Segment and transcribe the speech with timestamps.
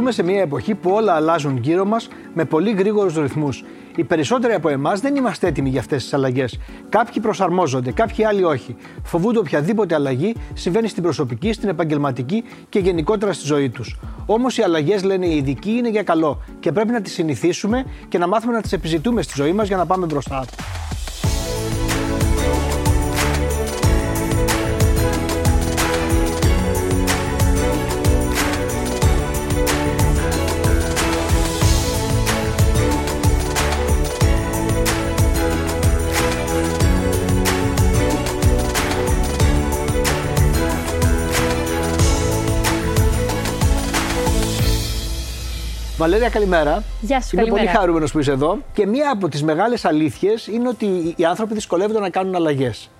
[0.00, 3.64] Ζούμε σε μια εποχή που όλα αλλάζουν γύρω μας με πολύ γρήγορους ρυθμούς.
[3.96, 6.58] Οι περισσότεροι από εμάς δεν είμαστε έτοιμοι για αυτές τις αλλαγές.
[6.88, 8.76] Κάποιοι προσαρμόζονται, κάποιοι άλλοι όχι.
[9.02, 13.98] Φοβούνται οποιαδήποτε αλλαγή συμβαίνει στην προσωπική, στην επαγγελματική και γενικότερα στη ζωή τους.
[14.26, 18.18] Όμως οι αλλαγές, λένε οι ειδικοί, είναι για καλό και πρέπει να τις συνηθίσουμε και
[18.18, 20.44] να μάθουμε να τις επιζητούμε στη ζωή μας για να πάμε μπροστά.
[46.00, 46.82] Βαλέρια, καλημέρα.
[47.00, 47.64] Γεια σου, Είμαι καλημέρα.
[47.64, 48.58] πολύ χαρούμενος που είσαι εδώ.
[48.72, 52.90] Και μία από τις μεγάλες αλήθειες είναι ότι οι άνθρωποι δυσκολεύονται να κάνουν αλλαγές.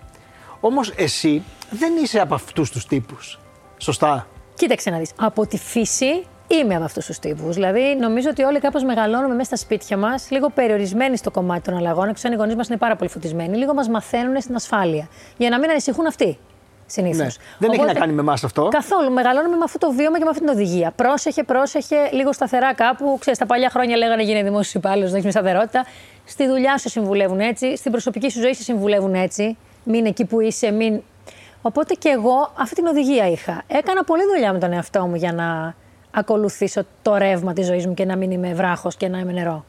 [0.60, 3.40] Όμως εσύ δεν είσαι από αυτούς τους τύπους.
[3.78, 5.10] Σωστά; Κοίταξε να δεις.
[5.16, 7.54] Από τη φύση είμαι από αυτούς τους τύπους.
[7.54, 11.76] Δηλαδή, νομίζω ότι όλοι κάπως μεγαλώνουμε μέσα στα σπίτια μας, λίγο περιορισμένοι στο κομμάτι των
[11.76, 12.08] αλλαγών.
[12.08, 15.08] Έξω αν οι γονείς μας είναι πάρα πολύ φωτισμένοι, λίγο μας μαθαίνουν στην ασφάλεια.
[15.36, 16.38] Για να μην ανησυχούν αυτοί.
[16.90, 17.36] Συνήθως.
[17.36, 17.66] Ναι.
[17.66, 18.68] Δεν έχει να κάνει με εμάς αυτό.
[18.68, 19.12] Καθόλου.
[19.12, 20.92] Μεγαλώνουμε με αυτό το βίωμα και με αυτή την οδηγία.
[20.96, 23.16] Πρόσεχε, πρόσεχε, λίγο σταθερά κάπου.
[23.20, 25.86] Ξέρεις, τα παλιά χρόνια λέγανε γίνε δημόσιος υπάλληλος, να έχεις μια σταθερότητα.
[26.24, 29.56] Στη δουλειά σου συμβουλεύουν έτσι, στην προσωπική σου ζωή σε συμβουλεύουν έτσι.
[29.84, 31.02] Μην εκεί που είσαι, μην.
[31.62, 33.62] Οπότε και εγώ αυτή την οδηγία είχα.
[33.66, 35.74] Έκανα πολλή δουλειά με τον εαυτό μου για να
[36.10, 39.64] ακολουθήσω το ρεύμα της ζωής μου και να μην είμαι βράχος και να είμαι νερό.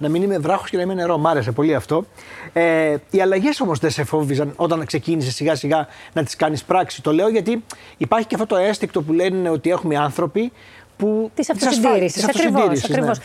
[0.00, 1.18] Να μην είμαι βράχος και να είμαι νερό.
[1.18, 2.04] Μ' άρεσε πολύ αυτό.
[2.52, 7.02] Ε, οι αλλαγές όμως δεν σε φόβιζαν όταν ξεκίνησες σιγά σιγά να τις κάνεις πράξη.
[7.02, 7.64] Το λέω γιατί
[7.96, 10.52] υπάρχει και αυτό το αίσθηκτο που λένε ότι έχουμε άνθρωποι
[10.96, 11.30] που.
[11.34, 12.12] Της της ασφα- αυτοσυντήρησης.
[12.14, 12.46] της Ακριβώς.
[12.62, 12.94] αυτοσυντήρησης, ναι.
[12.96, 13.18] Ακριβώς.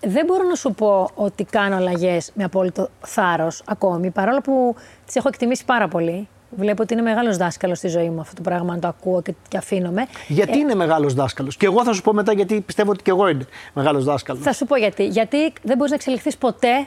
[0.00, 4.74] Δεν μπορώ να σου πω ότι κάνω αλλαγές με απόλυτο θάρρος ακόμη, παρόλο που
[5.06, 6.28] τις έχω εκτιμήσει πάρα πολύ.
[6.56, 9.34] Βλέπω ότι είναι μεγάλος δάσκαλος στη ζωή μου αυτό το πράγμα, αν το ακούω και,
[9.48, 10.06] και αφήνομαι.
[10.28, 13.28] Γιατί είναι μεγάλος δάσκαλος; Και εγώ θα σου πω μετά γιατί πιστεύω ότι και εγώ
[13.28, 14.42] είμαι μεγάλος δάσκαλος.
[14.42, 15.06] Θα σου πω γιατί.
[15.06, 16.86] Γιατί δεν μπορείς να εξελιχθείς ποτέ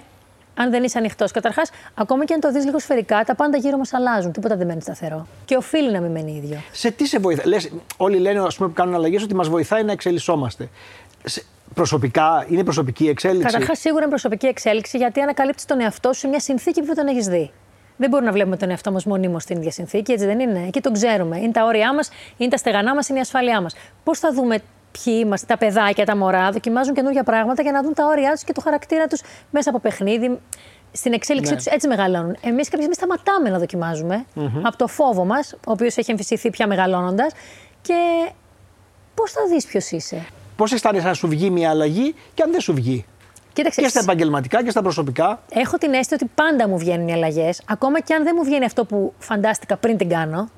[0.56, 1.32] αν δεν είσαι ανοιχτός.
[1.32, 4.32] Καταρχάς, ακόμα και αν το δεις λίγο σφαιρικά, τα πάντα γύρω μας αλλάζουν.
[4.32, 5.28] Τίποτα δεν μένει σταθερό.
[5.46, 6.58] Και οφείλει να μην μένει ίδιο.
[6.72, 7.46] Σε τι σε βοηθάει.
[7.46, 10.70] Λες, όλοι λένε ας πούμε, που κάνουν αλλαγές ότι μας βοηθάει να εξελισσόμαστε.
[11.24, 11.44] Σε-
[11.74, 16.28] προσωπικά, είναι προσωπική εξέλιξη; Καταρχάς, σίγουρα είναι προσωπική εξέλιξη γιατί ανακαλύπτεις τον εαυτό σου σε
[16.28, 17.52] μια συνθήκη που δεν τον έχεις δει.
[17.98, 20.82] Δεν μπορούμε να βλέπουμε τον εαυτό μας μονίμως στην ίδια συνθήκη, έτσι δεν είναι; Εκεί
[20.82, 21.38] τον ξέρουμε.
[21.38, 23.76] Είναι τα όρια μας, είναι τα στεγανά μας, είναι η ασφάλειά μας.
[24.04, 24.60] Πώς θα δούμε
[25.04, 28.44] ποιοι είμαστε, τα παιδάκια, τα μωρά, δοκιμάζουν καινούργια πράγματα για να δουν τα όρια τους
[28.44, 30.40] και το χαρακτήρα τους μέσα από παιχνίδι.
[30.92, 31.58] Στην εξέλιξή Ναι.
[31.58, 32.36] τους έτσι μεγαλώνουν.
[32.42, 34.26] Εμείς κάποια στιγμή σταματάμε να δοκιμάζουμε
[34.62, 37.34] από το φόβο μας, ο οποίος έχει εμφυσιθεί πια μεγαλώνοντας.
[37.82, 38.30] Και
[39.16, 42.60] πώς θα δεις ποιος είσαι; Πώς αισθάνεσαι αν σου βγει μια αλλαγή και αν δεν
[42.62, 43.06] σου βγει;
[43.56, 45.40] Κοίταξε, Και στα επαγγελματικά και στα προσωπικά.
[45.50, 47.62] Έχω την αίσθηση ότι πάντα μου βγαίνουν οι αλλαγές.
[47.68, 50.50] Ακόμα και αν δεν μου βγαίνει αυτό που φαντάστηκα πριν την κάνω,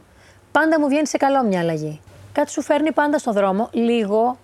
[0.51, 2.01] πάντα μου βγαίνει σε καλό μια αλλαγή.
[2.31, 4.37] Κάτι σου φέρνει πάντα στον δρόμο, λίγο.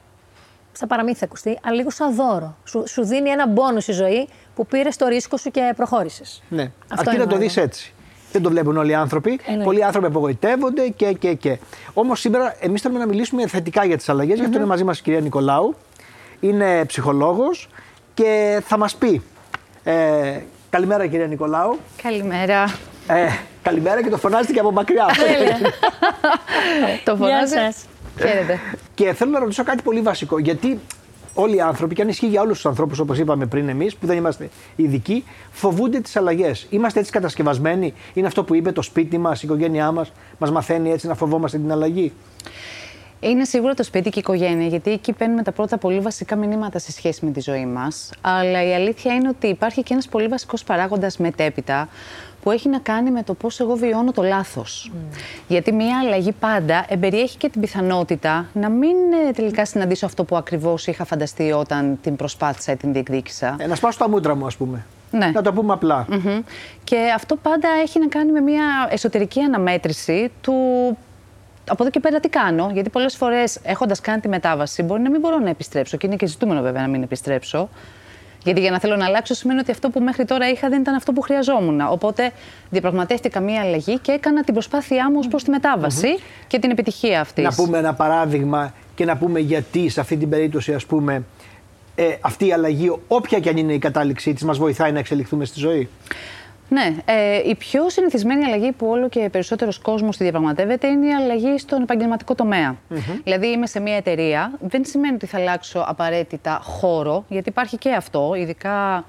[0.71, 2.55] Στα παραμύθια θα ακουστεί, αλλά λίγο σαν δώρο.
[2.63, 6.43] Σου, σου δίνει ένα μπόνους στη ζωή που πήρες το ρίσκο σου και προχώρησες.
[6.49, 6.61] Ναι.
[6.61, 7.43] Αυτό Αρκεί είναι να το όλο.
[7.43, 7.93] δεις έτσι.
[8.31, 9.39] Δεν το βλέπουν όλοι οι άνθρωποι.
[9.43, 9.63] Εννοείται.
[9.63, 11.13] Πολλοί άνθρωποι απογοητεύονται και.
[11.13, 11.59] και, και.
[11.93, 14.39] Όμως σήμερα εμείς θέλουμε να μιλήσουμε θετικά για τις αλλαγές.
[14.39, 15.75] Γι' αυτό είναι μαζί μας η κυρία Νικολάου.
[16.39, 17.69] Είναι ψυχολόγος
[18.13, 19.21] και θα μας πει.
[19.83, 21.79] Ε, καλημέρα κυρία Νικολάου.
[22.03, 22.63] Καλημέρα.
[23.07, 23.27] Ε,
[23.61, 25.05] καλημέρα και το φωνάζετε και από μακριά.
[25.05, 25.57] Αυτό είναι.
[27.03, 27.53] Το Γεια φωνάζει.
[27.53, 27.85] σας.
[28.19, 28.59] Χαίρετε.
[28.93, 30.39] Και θέλω να ρωτήσω κάτι πολύ βασικό.
[30.39, 30.79] Γιατί
[31.33, 34.05] όλοι οι άνθρωποι, και αν ισχύει για όλους τους ανθρώπους, όπως είπαμε πριν εμείς, που
[34.05, 36.67] δεν είμαστε ειδικοί, φοβούνται τις αλλαγές.
[36.69, 40.91] Είμαστε έτσι κατασκευασμένοι; Είναι αυτό που είπε το σπίτι μας, η οικογένειά μας, μας μαθαίνει
[40.91, 42.13] έτσι να φοβόμαστε την αλλαγή;
[43.23, 46.79] Είναι σίγουρα το σπίτι και η οικογένεια, γιατί εκεί παίρνουμε τα πρώτα πολύ βασικά μηνύματα
[46.79, 48.09] σε σχέση με τη ζωή μας.
[48.21, 51.87] Αλλά η αλήθεια είναι ότι υπάρχει και ένας πολύ βασικός παράγοντας μετέπειτα
[52.41, 54.91] που έχει να κάνει με το πώς εγώ βιώνω το λάθος.
[55.47, 58.95] Γιατί μια αλλαγή πάντα εμπεριέχει και την πιθανότητα να μην
[59.27, 63.55] ε, τελικά συναντήσω αυτό που ακριβώς είχα φανταστεί όταν την προσπάθησα ή την διεκδίκησα.
[63.59, 64.85] Ε, να σπάσω τα μούτρα μου, ας πούμε.
[65.11, 65.31] Ναι.
[65.33, 66.05] Να το πούμε απλά.
[66.09, 66.39] Μμμ.
[66.83, 70.53] Και αυτό πάντα έχει να κάνει με μια εσωτερική αναμέτρηση του
[71.69, 72.69] από εδώ και πέρα τι κάνω.
[72.73, 75.97] Γιατί πολλές φορές έχοντας κάνει τη μετάβαση, μπορεί να μην μπορώ να επιστρέψω.
[75.97, 77.69] Και είναι και ζητούμενο βέβαια να μην επιστρέψω.
[78.43, 80.95] Γιατί για να θέλω να αλλάξω σημαίνει ότι αυτό που μέχρι τώρα είχα δεν ήταν
[80.95, 81.81] αυτό που χρειαζόμουν.
[81.81, 82.31] Οπότε
[82.69, 86.17] διαπραγματεύτηκα μία αλλαγή και έκανα την προσπάθειά μου ως προς τη μεταβαση
[86.47, 87.43] και την επιτυχία αυτής.
[87.43, 91.23] Να πούμε ένα παράδειγμα και να πούμε γιατί σε αυτή την περίπτωση, ας πούμε,
[91.95, 95.45] ε, αυτή η αλλαγή, όποια και αν είναι η κατάληξή της, μας βοηθάει να εξελιχθούμε
[95.45, 95.89] στη ζωή.
[96.73, 101.13] Ναι, ε, η πιο συνηθισμένη αλλαγή που όλο και περισσότερος κόσμος τη διαπραγματεύεται είναι η
[101.13, 102.75] αλλαγή στον επαγγελματικό τομέα.
[103.23, 107.91] Δηλαδή, είμαι σε μια εταιρεία, δεν σημαίνει ότι θα αλλάξω απαραίτητα χώρο, γιατί υπάρχει και
[107.91, 108.33] αυτό.
[108.35, 109.05] Ειδικά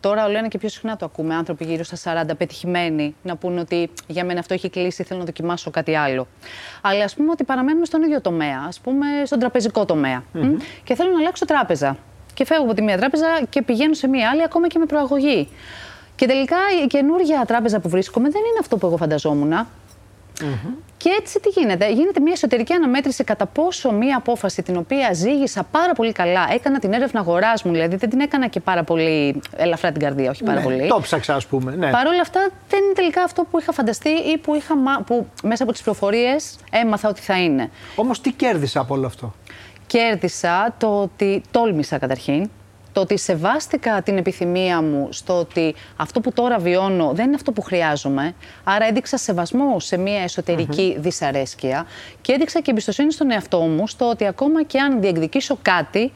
[0.00, 1.34] τώρα, όλο ένα και πιο συχνά το ακούμε.
[1.34, 5.26] Άνθρωποι γύρω στα 40 πετυχημένοι να πούνε ότι για μένα αυτό έχει κλείσει, θέλω να
[5.26, 6.26] δοκιμάσω κάτι άλλο.
[6.82, 10.22] Αλλά ας πούμε ότι παραμένουμε στον ίδιο τομέα, ας πούμε στον τραπεζικό τομέα.
[10.32, 11.96] Μ, Και θέλω να αλλάξω τράπεζα.
[12.34, 15.48] Και φεύγω από τη μία τράπεζα και πηγαίνω σε μία άλλη, ακόμα και με προαγωγή.
[16.16, 19.52] Και τελικά η καινούργια τράπεζα που βρίσκομαι δεν είναι αυτό που εγώ φανταζόμουν.
[20.96, 21.92] Και έτσι τι γίνεται.
[21.92, 26.78] Γίνεται μια εσωτερική αναμέτρηση κατά πόσο μια απόφαση την οποία ζήγησα πάρα πολύ καλά, έκανα
[26.78, 30.44] την έρευνα αγοράς μου, δηλαδή δεν την έκανα και πάρα πολύ ελαφρά την καρδία, όχι
[30.44, 30.88] πάρα ναι, πολύ.
[30.88, 31.76] Το ψάξα, ας πούμε.
[31.76, 31.90] Ναι.
[31.90, 35.26] Παρ' όλα αυτά δεν είναι τελικά αυτό που είχα φανταστεί ή που, είχα, μα- που
[35.42, 36.36] μέσα από τις πληροφορίε
[36.70, 37.70] έμαθα ότι θα είναι.
[37.96, 39.34] Όμως τι κέρδισα από όλο αυτό;
[39.86, 42.50] Κέρδισα το ότι τόλμησα καταρχήν.
[42.96, 47.52] Το ότι σεβάστηκα την επιθυμία μου στο ότι αυτό που τώρα βιώνω δεν είναι αυτό
[47.52, 48.34] που χρειάζομαι.
[48.64, 51.86] Άρα έδειξα σεβασμό σε μια εσωτερική δυσαρέσκεια
[52.20, 56.12] και έδειξα και εμπιστοσύνη στον εαυτό μου στο ότι ακόμα και αν διεκδικήσω κάτι,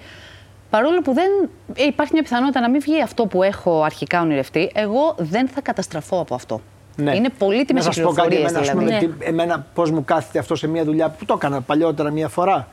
[0.70, 1.30] παρόλο που δεν
[1.74, 5.60] ε, υπάρχει μια πιθανότητα να μην βγει αυτό που έχω αρχικά ονειρευτεί, εγώ δεν θα
[5.60, 6.60] καταστραφώ από αυτό.
[6.98, 9.06] Είναι πολύτιμες Να σας πω κάτι, πληροφορίες εμένα, ας δηλαδή.
[9.06, 12.28] πούμε, τι- εμένα πώς μου κάθεται αυτό σε μια δουλειά που το έκανα παλιότερα μία
[12.28, 12.68] φορά.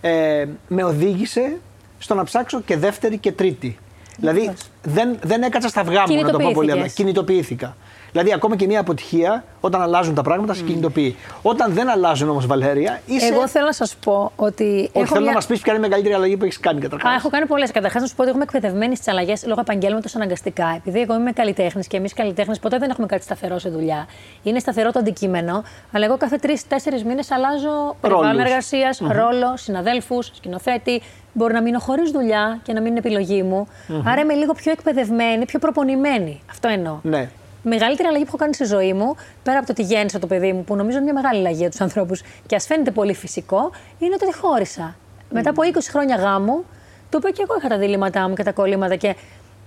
[0.00, 1.58] Ε, με οδήγησε
[1.98, 3.78] στο να ψάξω και δεύτερη και τρίτη.
[4.16, 4.52] Δηλαδή
[4.82, 6.86] δεν, δεν έκατσα στα αυγά μου, να το πω πολύ απλά.
[6.86, 6.94] Κινητοποιήθηκες.
[6.94, 7.76] Κινητοποιήθηκα.
[8.12, 11.16] Δηλαδή, ακόμα και μια αποτυχία, όταν αλλάζουν τα πράγματα, σε κινητοποιεί.
[11.42, 13.26] Όταν δεν αλλάζουν όμως, Βαλέρια, είσαι.
[13.34, 14.64] Εγώ θέλω να σας πω ότι.
[14.64, 16.80] Όχι, έχω θέλω μια- να μας πεις ποια είναι η μεγαλύτερη αλλαγή που έχεις κάνει
[16.80, 17.12] καταρχάς.
[17.12, 17.70] Α, έχω κάνει πολλές.
[17.70, 20.72] Καταρχάς, να σου πω ότι εγώ είμαι εκπαιδευμένη στις αλλαγές λόγω επαγγέλματος αναγκαστικά.
[20.76, 24.06] Επειδή εγώ είμαι καλλιτέχνης και εμείς καλλιτέχνες ποτέ δεν έχουμε κάτι σταθερό σε δουλειά.
[24.42, 25.62] Είναι σταθερό το αντικείμενο,
[25.92, 28.46] αλλά εγώ κάθε τρει-τέσσερι μήνες αλλάζω περιβάλλον Ρόλους.
[28.48, 31.02] εργασίας, ρόλο, συναδέλφους, σκηνοθέτη.
[31.32, 33.68] Μπορεί να μείνω χωρίς δουλειά και να μην είναι επιλογή μου.
[34.04, 36.40] Άρα είμαι λίγο πιο εκπαιδευμένη, πιο προπονημένη.
[36.50, 36.98] Αυτό εννοώ.
[37.02, 37.28] Ναι.
[37.64, 40.26] Η μεγαλύτερη αλλαγή που έχω κάνει στη ζωή μου, πέρα από το ότι γέννησα το
[40.26, 43.14] παιδί μου, που νομίζω είναι μια μεγάλη αλλαγή για τους ανθρώπους και ας φαίνεται πολύ
[43.14, 44.96] φυσικό, είναι το ότι χώρισα.
[45.30, 46.64] Μετά από 20 χρόνια γάμου,
[47.08, 49.16] το οποίο και εγώ είχα τα διλήμματά μου και τα κολλήματα και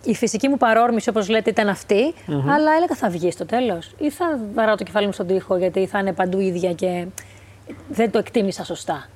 [0.04, 3.96] η φυσική μου παρόρμηση, όπως λέτε, ήταν αυτή, αλλά έλεγα θα βγει στο τέλος.
[3.98, 7.06] Ή θα βαράω το κεφάλι μου στον τοίχο γιατί θα είναι παντού ίδια και
[7.90, 9.08] δεν το εκτίμησα σωστά.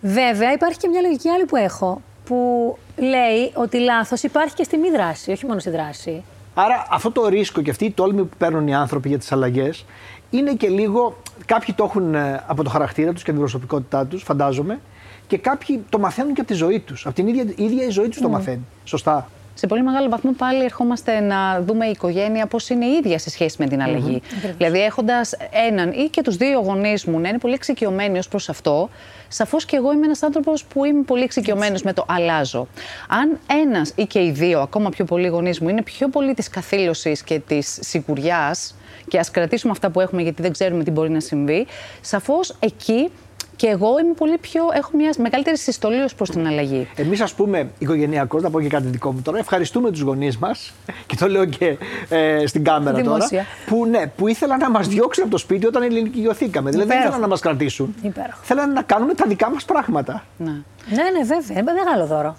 [0.00, 4.76] Βέβαια, υπάρχει και μια λογική άλλη που έχω, που λέει ότι λάθος υπάρχει και στη
[4.76, 6.24] μη δράση, όχι μόνο στη δράση.
[6.58, 9.84] Άρα αυτό το ρίσκο και αυτή η τόλμη που παίρνουν οι άνθρωποι για τις αλλαγές
[10.30, 11.16] είναι και λίγο.
[11.46, 14.80] Κάποιοι το έχουν ε, από το χαρακτήρα τους και την προσωπικότητά τους, φαντάζομαι,
[15.26, 17.06] και κάποιοι το μαθαίνουν και από τη ζωή τους.
[17.06, 18.66] Από την ίδια, η ίδια η ζωή τους το μαθαίνει.
[18.84, 19.28] Σωστά.
[19.58, 23.30] Σε πολύ μεγάλο βαθμό πάλι ερχόμαστε να δούμε η οικογένεια πώς είναι η ίδια σε
[23.30, 24.22] σχέση με την αλλαγή.
[24.56, 25.34] Δηλαδή, έχοντας
[25.68, 28.88] έναν ή και τους δύο γονείς μου να είναι πολύ εξοικειωμένοι ως προς αυτό,
[29.28, 32.68] σαφώς και εγώ είμαι ένας άνθρωπος που είμαι πολύ εξοικειωμένος με το αλλάζω.
[33.08, 36.48] Αν ένας ή και οι δύο, ακόμα πιο πολλοί γονείς μου, είναι πιο πολύ της
[36.48, 38.74] καθήλωσης και της σιγουριάς,
[39.08, 41.66] και ας κρατήσουμε αυτά που έχουμε γιατί δεν ξέρουμε τι μπορεί να συμβεί,
[42.00, 43.10] σαφώς εκεί
[43.56, 46.88] και εγώ είμαι πολύ πιο, έχω μια μεγαλύτερη συστολή ως προς την αλλαγή.
[46.96, 50.72] Εμείς, ας πούμε, οικογενειακώς, να πω και κάτι δικό μου τώρα, ευχαριστούμε τους γονείς μας
[51.06, 51.76] και το λέω και
[52.08, 53.28] ε, στην κάμερα Δημόσια.
[53.28, 53.44] τώρα.
[53.66, 56.70] Που, ναι, που ήθελαν να μας διώξουν από το σπίτι όταν ελληνικιωθήκαμε.
[56.70, 57.02] Δηλαδή δεν Υπέροχο.
[57.02, 57.94] ήθελαν να μας κρατήσουν.
[58.02, 58.38] Υπέροχο.
[58.42, 60.24] Θέλανε να κάνουμε τα δικά μας πράγματα.
[60.36, 60.50] Ναι.
[60.90, 61.58] Ναι, ναι, βέβαια.
[61.60, 62.36] Είναι μεγάλο δώρο.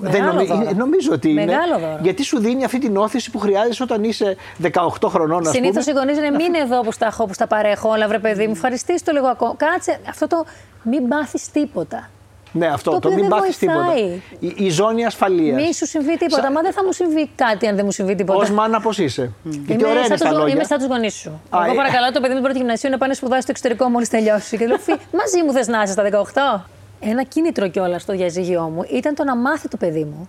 [0.00, 0.70] Δεν Μεγάλο νομι- δώρο.
[0.76, 1.44] νομίζω ότι είναι.
[1.44, 1.98] Μεγάλο δώρο.
[2.02, 5.66] Γιατί σου δίνει αυτή την όθηση που χρειάζεσαι όταν είσαι 18 χρονών, ας πούμε.
[5.66, 8.46] Συνήθω οι γονείς είναι μην εδώ που στα έχω, που στα παρέχω όλα, βρε παιδί
[8.46, 8.52] μου.
[8.54, 9.54] Ευχαριστήσει το λίγο ακόμα.
[9.56, 10.44] Κάτσε αυτό το
[10.82, 12.10] μην πάθεις τίποτα.
[12.52, 13.78] Ναι, αυτό Το το, οποίο μην δεν πάθεις τίποτα.
[13.84, 14.20] βοηθάει.
[14.38, 15.62] Η, η ζώνη ασφαλείας.
[15.62, 16.50] Μη σου συμβεί τίποτα.
[16.52, 18.46] Μα δεν θα μου συμβεί κάτι αν δεν μου συμβεί τίποτα.
[18.50, 19.30] Ω μάνα, πώς είσαι.
[19.42, 20.54] Γιατί ωραία είναι σαν στα τους, λόγια.
[20.54, 21.40] είμαι σαν τους γονείς σου.
[21.50, 21.76] Α, Εγώ ε.
[21.76, 24.56] παρακαλώ το παιδί μου πρώτη γυμνασίου να πάνε σπουδάσει στο εξωτερικό μόλις τελειώσει.
[24.56, 26.64] Και του λέω, «Φι, μαζί μου θες να είσαι στα 18.
[27.00, 30.28] Ένα κίνητρο κιόλας στο διαζύγιό μου ήταν το να μάθει το παιδί μου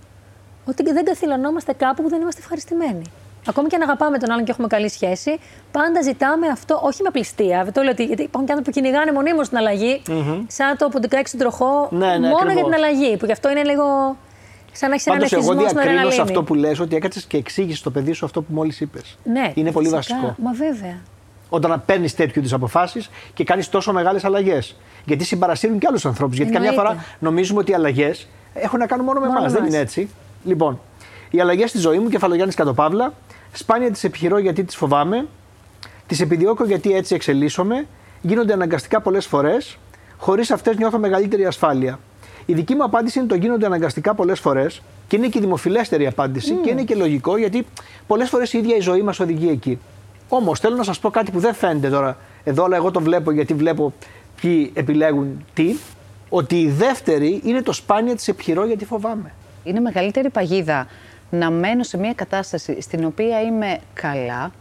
[0.66, 3.02] ότι δεν καθυλωνόμαστε κάπου που δεν είμαστε ευχαριστημένοι.
[3.48, 5.40] Ακόμη και αν αγαπάμε τον άλλον και έχουμε καλή σχέση,
[5.72, 7.64] πάντα ζητάμε αυτό, όχι με πληστία.
[7.64, 10.02] Δεν το λέω ότι γιατί υπάρχουν και άνθρωποι που κυνηγάνε μονίμως την αλλαγη
[10.48, 12.64] σαν το ποντικά στον τροχό, Ναι, ναι, μόνο για ακριβώς.
[12.64, 13.18] την αλλαγή.
[13.18, 13.84] Που γι' αυτό είναι λίγο
[14.72, 16.22] σαν να έχεις έναν Πάντως, εγώ εθισμό στην διακρίνω σε αδρεναλίνη.
[16.22, 19.18] αυτό που λες ότι έκατσες και εξήγησες στο παιδί σου αυτό που μόλις είπες.
[19.24, 20.16] Ναι, Είναι πολύ φυσικά.
[20.16, 20.36] βασικό.
[20.44, 20.98] Μα βέβαια.
[21.50, 24.76] Όταν παίρνεις τέτοιου είδους αποφάσεις και κάνεις τόσο μεγάλες αλλαγές.
[25.06, 26.38] Γιατί συμπαρασύρουν και άλλους ανθρώπους.
[26.38, 26.90] Γιατί καμιά Εννοείται.
[26.92, 29.52] φορά νομίζουμε ότι οι αλλαγές έχουν να κάνουν μόνο με Μόνο εμάς.
[29.52, 29.74] με Δεν εμάς.
[29.76, 30.10] είναι έτσι.
[30.44, 30.80] Λοιπόν,
[31.30, 33.14] οι αλλαγές στη ζωή μου, κεφαλογιάννης Κατοπαύλα,
[33.54, 35.28] σπάνια τις επιχειρώ γιατί τις φοβάμαι,
[36.08, 37.88] τις επιδιώκω γιατί έτσι εξελίσσομαι,
[38.22, 39.78] γίνονται αναγκαστικά πολλές φορές,
[40.18, 42.00] χωρίς αυτές νιώθω μεγαλύτερη ασφάλεια.
[42.46, 46.08] Η δική μου απάντηση είναι το γίνονται αναγκαστικά πολλές φορές και είναι και η δημοφιλέστερη
[46.08, 47.66] απάντηση και είναι και λογικό γιατί
[48.08, 49.80] πολλές φορές η ίδια η ζωή μας οδηγεί εκεί.
[50.30, 53.32] Όμως θέλω να σας πω κάτι που δεν φαίνεται τώρα εδώ, αλλά εγώ το βλέπω
[53.32, 53.94] γιατί βλέπω
[54.42, 55.76] ποιοι επιλέγουν τι.
[56.30, 59.32] Ότι η δεύτερη είναι το σπάνια της επιχειρώ γιατί φοβάμαι.
[59.64, 60.88] Είναι μεγαλύτερη παγίδα
[61.30, 64.52] να μένω σε μια κατάσταση στην οποία είμαι καλά,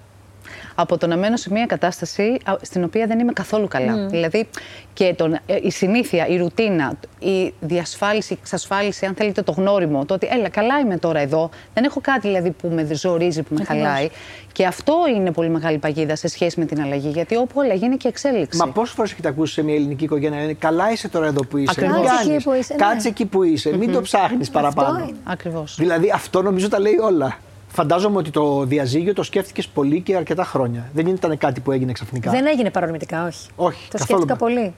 [0.75, 4.07] από το να μένω σε μια κατάσταση στην οποία δεν είμαι καθόλου καλά.
[4.07, 4.49] Δηλαδή
[4.93, 10.05] και τον, ε, η συνήθεια, η ρουτίνα, η διασφάλιση, η εξασφάλιση, αν θέλετε, το γνώριμο,
[10.05, 13.55] το ότι έλα, καλά είμαι τώρα εδώ, δεν έχω κάτι δηλαδή που με ζορίζει, που
[13.55, 14.09] με χαλάει.
[14.53, 17.97] Και αυτό είναι πολύ μεγάλη παγίδα σε σχέση με την αλλαγή, γιατί όπου αλλαγή είναι
[17.97, 18.59] και εξέλιξη.
[18.59, 21.57] Μα πόσες φορές έχετε ακούσει σε μια ελληνική οικογένεια λένε Καλά είσαι τώρα εδώ που
[21.57, 21.71] είσαι.
[21.77, 22.07] Ακριβώς.
[22.07, 22.85] Κάτσε εκεί που είσαι, ναι.
[22.87, 23.77] Κάτσε εκεί που είσαι.
[23.77, 25.11] Μην το ψάχνεις παραπάνω.
[25.25, 25.77] Ακριβώς.
[25.79, 27.37] Δηλαδή αυτό νομίζω τα λέει όλα.
[27.79, 30.91] Φαντάζομαι ότι το διαζύγιο το σκέφτηκες πολύ και αρκετά χρόνια.
[30.95, 32.31] Δεν ήταν κάτι που έγινε ξαφνικά.
[32.31, 33.49] Δεν έγινε παρορμητικά, όχι.
[33.57, 33.89] Όχι.
[33.91, 34.75] Το σκέφτηκα πολύ.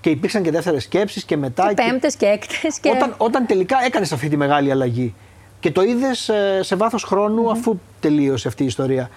[0.00, 1.68] Και υπήρξαν και δεύτερες σκέψεις και μετά.
[1.68, 2.78] Και πέμπτες και έκτες.
[2.80, 2.90] Και...
[2.90, 5.14] Όταν, όταν τελικά έκανες αυτή τη μεγάλη αλλαγή
[5.60, 9.10] και το είδες ε, σε βάθος χρόνου αφού τελείωσε αυτή η ιστορία.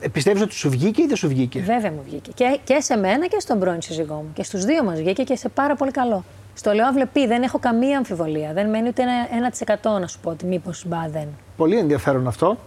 [0.00, 2.30] Ε, Πιστεύεις ότι σου βγήκε ή δεν σου βγήκε; Βέβαια μου βγήκε.
[2.34, 4.30] Και, και σε μένα και στον πρώην σύζυγό μου.
[4.34, 6.24] Και στους δύο μας βγήκε και σε πάρα πολύ καλό.
[6.54, 8.52] Στο λέω αυλεπή, δεν έχω καμία αμφιβολία.
[8.52, 9.50] Δεν μένει ούτε ένα
[9.96, 11.28] 1% να σου πω ότι μήπως μπα δεν.
[11.56, 12.58] Πολύ ενδιαφέρον αυτό.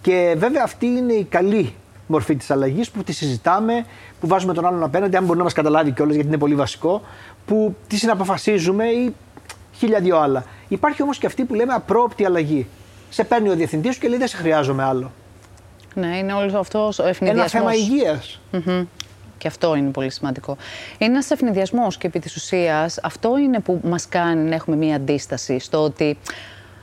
[0.00, 1.74] Και βέβαια αυτή είναι η καλή
[2.06, 3.84] μορφή της αλλαγής που τη συζητάμε,
[4.20, 7.02] που βάζουμε τον άλλον απέναντι, αν μπορεί να μας καταλάβει κιόλας, γιατί είναι πολύ βασικό,
[7.46, 9.14] που τη συναποφασίζουμε ή
[9.72, 10.44] χίλια δυο άλλα.
[10.68, 12.66] Υπάρχει όμως και αυτή που λέμε απρόοπτη αλλαγή.
[13.10, 15.12] Σε παίρνει ο διευθυντής σου και λέει δεν σε χρειάζομαι άλλο.
[15.94, 17.40] Ναι, είναι όλος αυτός ο ευνηδιασμό.
[17.40, 18.40] Ένα θέμα υγείας.
[18.52, 18.84] Mm-hmm.
[19.38, 20.56] Και αυτό είναι πολύ σημαντικό.
[20.98, 24.96] Είναι ένας ευνηδιασμός και επί της ουσίας αυτό είναι που μας κάνει να έχουμε μία
[24.96, 26.18] αντίσταση στο ότι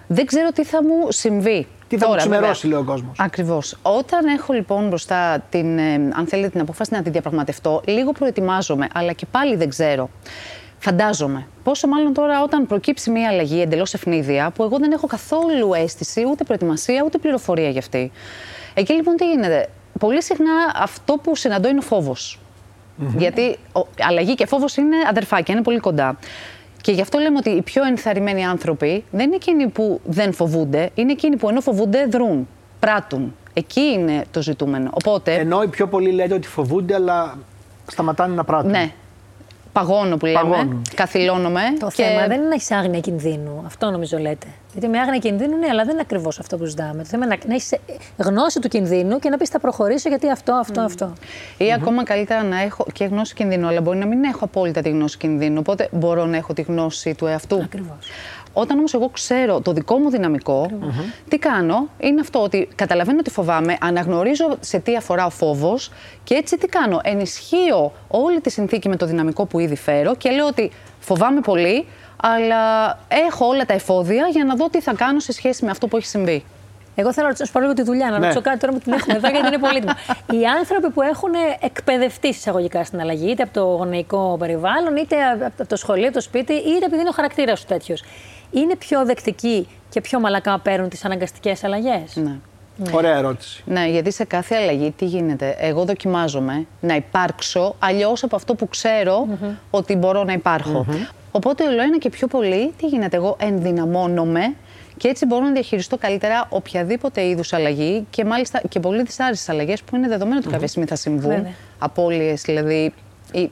[0.07, 1.67] δεν ξέρω τι θα μου συμβεί.
[1.87, 3.19] Τι θα Τώρα, μου ξημερώσει, λέει ο κόσμος.
[3.19, 3.77] Ακριβώς.
[3.81, 8.87] Όταν έχω λοιπόν μπροστά την, ε, αν θέλετε, την απόφαση να τη διαπραγματευτώ, λίγο προετοιμάζομαι,
[8.93, 10.09] αλλά και πάλι δεν ξέρω.
[10.79, 11.47] Φαντάζομαι.
[11.63, 16.25] Πόσο μάλλον τώρα όταν προκύψει μια αλλαγή εντελώς ευνίδια, που εγώ δεν έχω καθόλου αίσθηση,
[16.31, 18.11] ούτε προετοιμασία, ούτε πληροφορία γι' αυτή.
[18.73, 19.69] Εκεί λοιπόν τι γίνεται.
[19.99, 22.39] Πολύ συχνά αυτό που συναντώ είναι ο φόβος.
[23.17, 26.17] Γιατί ο, αλλαγή και φόβος είναι αδερφάκια, είναι πολύ κοντά.
[26.81, 30.89] Και γι' αυτό λέμε ότι οι πιο ενθαρρυμένοι άνθρωποι δεν είναι εκείνοι που δεν φοβούνται,
[30.95, 32.47] είναι εκείνοι που ενώ φοβούνται δρούν,
[32.79, 33.35] πράττουν.
[33.53, 34.89] Εκεί είναι το ζητούμενο.
[34.93, 35.33] Οπότε...
[35.33, 37.37] Ενώ οι πιο πολλοί λέτε ότι φοβούνται, αλλά
[37.87, 38.71] σταματάνε να πράττουν.
[38.71, 38.91] Ναι,
[39.73, 40.81] παγώνω που λέμε, Παγώνω.
[40.95, 41.61] καθυλώνομαι.
[41.79, 42.03] Το και...
[42.03, 43.63] θέμα δεν είναι να έχεις άγνοια κινδύνου.
[43.65, 44.47] Αυτό νομίζω λέτε.
[44.71, 46.97] Γιατί με άγνοια κινδύνου, ναι, αλλά δεν είναι ακριβώς αυτό που ζητάμε.
[46.97, 47.75] Το θέμα είναι να έχεις
[48.17, 50.85] γνώση του κινδύνου και να πεις θα προχωρήσω γιατί αυτό, αυτό, mm.
[50.85, 51.13] αυτό.
[51.57, 51.77] Ή mm-hmm.
[51.81, 55.17] ακόμα καλύτερα να έχω και γνώση κινδύνου, αλλά μπορεί να μην έχω απόλυτα τη γνώση
[55.17, 55.57] κινδύνου.
[55.59, 57.61] Οπότε μπορώ να έχω τη γνώση του εαυτού.
[57.63, 58.07] Ακριβώς.
[58.53, 60.69] Όταν όμως εγώ ξέρω το δικό μου δυναμικό,
[61.29, 65.91] τι κάνω, είναι αυτό ότι καταλαβαίνω ότι φοβάμαι, αναγνωρίζω σε τι αφορά ο φόβος
[66.23, 66.99] και έτσι τι κάνω.
[67.03, 71.85] Ενισχύω όλη τη συνθήκη με το δυναμικό που ήδη φέρω και λέω ότι φοβάμαι πολύ,
[72.21, 75.87] αλλά έχω όλα τα εφόδια για να δω τι θα κάνω σε σχέση με αυτό
[75.87, 76.43] που έχει συμβεί.
[76.95, 78.19] Εγώ θέλω να ρωτήσω λίγο τη δουλειά, να ναι.
[78.19, 79.91] ρωτήσω κάτι τώρα που την έχουμε εδώ, γιατί είναι πολύτιμο.
[80.41, 85.67] Οι άνθρωποι που έχουν εκπαιδευτεί εισαγωγικά στην αλλαγή, είτε από το γονεϊκό περιβάλλον, είτε από
[85.67, 88.03] το σχολείο, το σπίτι, είτε επειδή είναι ο χαρακτήρας τους τέτοιος
[88.53, 92.35] είναι πιο δεκτικοί και πιο μαλακά παίρνουν τις αναγκαστικές αλλαγές; Ναι.
[92.77, 92.91] Ναι.
[92.93, 93.63] Ωραία ερώτηση.
[93.65, 98.67] Ναι, γιατί σε κάθε αλλαγή τι γίνεται; Εγώ δοκιμάζομαι να υπάρξω αλλιώς από αυτό που
[98.67, 99.27] ξερω
[99.69, 100.85] ότι μπορώ να υπάρχω.
[100.89, 101.11] Mm-hmm.
[101.31, 104.55] Οπότε όλο ένα και πιο πολύ, τι γίνεται; Εγώ ενδυναμώνομαι
[104.97, 109.81] και έτσι μπορώ να διαχειριστώ καλύτερα οποιαδήποτε είδους αλλαγή και μάλιστα και πολύ δυσάρεστες αλλαγές
[109.81, 111.47] που είναι δεδομένο ότι κάποια στιγμή θα συμβούν.
[111.79, 112.93] Απόλυε δηλαδή.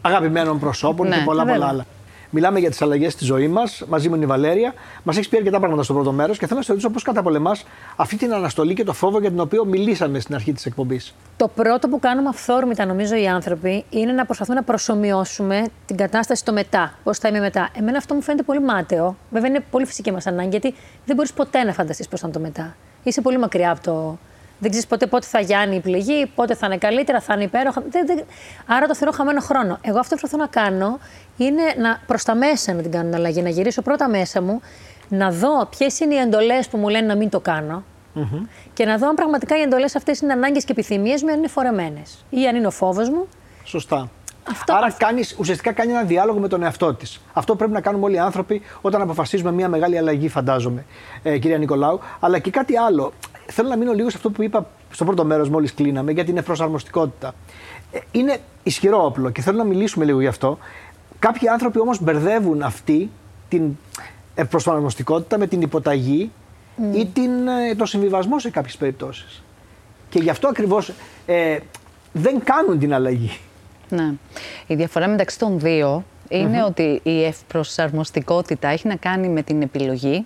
[0.02, 1.16] Αγαπημένων προσώπων ναι.
[1.16, 1.86] και πολλά, πολλά άλλα.
[2.34, 3.84] Μιλάμε για τις αλλαγές στη ζωή μας.
[3.88, 4.74] Μαζί μου είναι η Βαλέρια.
[5.04, 7.56] Μας έχεις πει αρκετά πράγματα στο πρώτο μέρος και θέλω να σε ρωτήσω πώς καταπολεμά
[7.96, 11.14] αυτή την αναστολή και το φόβο για την οποία μιλήσαμε στην αρχή της εκπομπής.
[11.38, 16.42] Το πρώτο που κάνουμε αυθόρμητα, νομίζω, οι άνθρωποι είναι να προσπαθούμε να προσωμιώσουμε την κατάσταση
[16.42, 16.94] στο μετά.
[17.04, 17.70] Πώς θα είμαι μετά.
[17.78, 19.16] Εμένα αυτό μου φαίνεται πολύ μάταιο.
[19.32, 20.74] Βέβαια, είναι πολύ φυσική μας ανάγκη, γιατί
[21.06, 22.76] δεν μπορείς ποτέ να φανταστείς πώς θα είναι το μετά.
[23.04, 24.18] Είσαι πολύ μακριά από το,
[24.62, 27.84] δεν ξέρεις ποτέ πότε θα γιάνει η πληγή, πότε θα είναι καλύτερα, θα είναι υπέροχα.
[28.66, 29.78] Άρα το θεωρώ χαμένο χρόνο.
[29.82, 31.00] Εγώ αυτό που προσπαθώ να κάνω
[31.38, 33.42] είναι να προς τα μέσα να την κάνω αλλαγή.
[33.42, 34.62] Να γυρίσω πρώτα μέσα μου,
[35.10, 37.84] να δω ποιες είναι οι εντολές που μου λένε να μην το κάνω.
[38.16, 38.48] Mm-hmm.
[38.74, 41.48] Και να δω αν πραγματικά οι εντολές αυτές είναι ανάγκες και επιθυμίες μου, αν είναι
[41.48, 42.26] φορεμένες.
[42.30, 43.28] Ή αν είναι ο φόβος μου.
[43.64, 44.10] Σωστά.
[44.50, 47.22] Αυτό Άρα κάνεις, ουσιαστικά κάνει ένα διάλογο με τον εαυτό της.
[47.34, 50.86] Αυτό πρέπει να κάνουμε όλοι οι άνθρωποι όταν αποφασίζουμε μια μεγάλη αλλαγή, φαντάζομαι,
[51.24, 52.00] ε, κυρία Νικολάου.
[52.20, 53.14] Αλλά και κάτι άλλο
[53.52, 56.38] θέλω να μείνω λίγο σε αυτό που είπα στο πρώτο μέρος, μόλις κλείναμε, για την
[56.38, 57.34] ευπροσαρμοστικότητα.
[57.92, 60.58] Ε, είναι ισχυρό όπλο και θέλω να μιλήσουμε λίγο γι' αυτό.
[61.20, 63.10] Κάποιοι άνθρωποι όμως μπερδεύουν αυτή
[63.50, 63.78] την
[64.36, 66.32] ευπροσαρμοστικότητα με την υποταγή
[66.78, 66.96] mm.
[66.96, 69.44] ή την, ε, το συμβιβασμό σε κάποιες περιπτώσεις.
[70.10, 70.92] Και γι' αυτό ακριβώς
[71.26, 71.58] ε,
[72.12, 73.38] δεν κάνουν την αλλαγή.
[73.90, 74.14] Ναι.
[74.68, 80.26] Η διαφορά μεταξύ των δύο ειναι ότι η ευπροσαρμοστικότητα έχει να κάνει με την επιλογή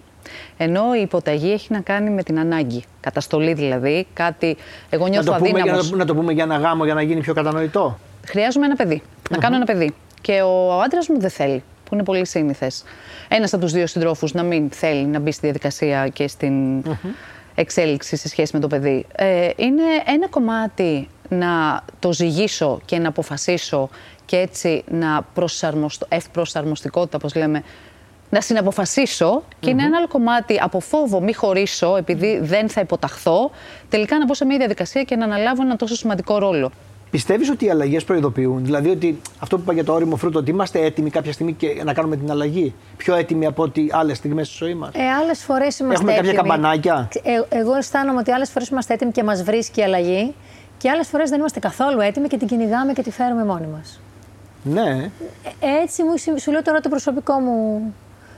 [0.58, 2.84] ενώ η υποταγή έχει να κάνει με την ανάγκη.
[3.00, 4.58] Καταστολή δηλαδή, κάτι.
[4.90, 5.88] Εγώ νιώθω να το πούμε, αδύναμος.
[5.88, 7.98] Για, να, το πούμε για ένα γάμο για να γίνει πιο κατανοητό.
[8.26, 9.02] Χρειάζομαι ένα παιδί.
[9.30, 9.94] Να κάνω ένα παιδί.
[10.22, 12.84] Και ο άντρας μου δεν θέλει, που είναι πολύ σύνηθες.
[13.28, 16.84] Ένας από τους δύο συντρόφους να μην θέλει να μπει στη διαδικασία και στην.
[17.56, 19.06] εξέλιξη σε σχέση με το παιδί.
[19.16, 23.90] Ε, είναι ένα κομμάτι να το ζυγίσω και να αποφασίσω
[24.26, 27.64] και έτσι να προσαρμοστώ, ευπροσαρμοστικότητα, όπως λέμε,
[28.36, 33.52] να συναποφασίσω και είναι ένα άλλο κομμάτι από φόβο μη χωρίσω επειδή δεν θα υποταχθώ,
[33.90, 36.72] τελικά να μπω σε μια διαδικασία και να αναλάβω ένα τόσο σημαντικό ρόλο.
[37.12, 40.50] Πιστεύεις ότι οι αλλαγές προειδοποιούν, δηλαδή ότι αυτό που είπα για το όριμο φρούτο, ότι
[40.52, 44.48] είμαστε έτοιμοι κάποια στιγμή και να κάνουμε την αλλαγή; Πιο έτοιμοι από ότι άλλες στιγμές
[44.48, 46.48] στη ζωής μας; Ε, άλλες φορές είμαστε Έχουμε κάποια έτοιμοι.
[46.50, 50.34] καμπανάκια; Ε, εγώ αισθάνομαι ότι άλλες φορές είμαστε έτοιμοι και μας βρίσκει η αλλαγή
[50.78, 54.00] και άλλες φορές δεν είμαστε καθόλου έτοιμοι και την κυνηγάμε και τη φέρουμε μόνοι μας.
[54.64, 55.10] Ναι.
[55.82, 57.94] Έτσι μου, συ- σου λέω τώρα το προσωπικό μου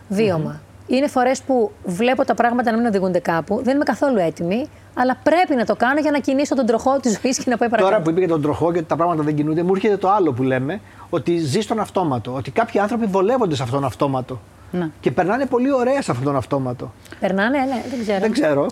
[0.07, 4.67] βιωμα Είναι φορές που βλέπω τα πράγματα να μην οδηγούνται κάπου, δεν είμαι καθόλου έτοιμη,
[4.93, 7.69] αλλά πρέπει να το κάνω για να κινήσω τον τροχό της ζωής και να πάει
[7.69, 7.93] παρακάτω.
[7.93, 10.09] Τώρα που είπε για τον τροχό και ότι τα πράγματα δεν κινούνται, μου έρχεται το
[10.09, 12.33] άλλο που λέμε, ότι ζει στον αυτόματο.
[12.33, 14.39] Ότι κάποιοι άνθρωποι βολεύονται σε αυτόν τον αυτόματο.
[14.71, 14.89] Ναι.
[14.99, 16.91] Και περνάνε πολύ ωραία σε αυτόν τον αυτόματο.
[17.19, 18.19] Περνάνε, ναι, δεν ξέρω.
[18.19, 18.65] Δεν ξέρω.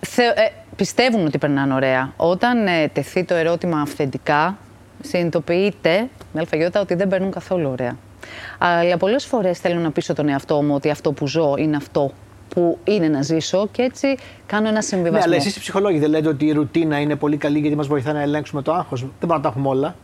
[0.00, 2.12] Θε, ε, πιστεύουν ότι περνάνε ωραία.
[2.16, 4.56] Όταν ε, τεθεί το ερώτημα αυθεντικά,
[5.02, 7.96] συνειδητοποιείται με αλφαγιώτα ότι δεν περνούν καθόλου ωραία.
[8.58, 12.12] Αλλά πολλές φορές θέλω να πείσω τον εαυτό μου ότι αυτό που ζω είναι αυτό
[12.48, 14.16] που είναι να ζήσω και έτσι
[14.46, 15.24] κάνω ένα ναι, συμβιβασμό.
[15.24, 18.14] αλλά εσείς οι ψυχολόγοι δεν λέτε ότι η ρουτίνα είναι πολύ καλή γιατί μας βοηθάει
[18.14, 19.00] να ελέγξουμε το άγχος.
[19.00, 19.94] Δεν μπορούμε να τα έχουμε όλα.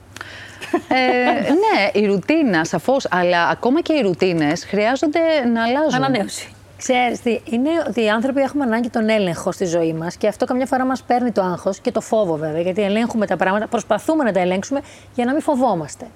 [0.89, 5.19] ε, ναι, η ρουτίνα σαφώς, αλλά ακόμα και οι ρουτίνες χρειάζονται
[5.53, 5.95] να αλλάζουν.
[5.95, 6.49] Ανανέωση.
[6.77, 10.45] Ξέρεις τι, είναι ότι οι άνθρωποι έχουμε ανάγκη τον έλεγχο στη ζωή μας και αυτό
[10.45, 12.61] καμιά φορά μας παίρνει το άγχος και το φόβο βέβαια.
[12.61, 14.81] Γιατί ελέγχουμε τα πράγματα, προσπαθούμε να τα ελέγξουμε
[15.15, 16.07] για να μην φοβόμαστε.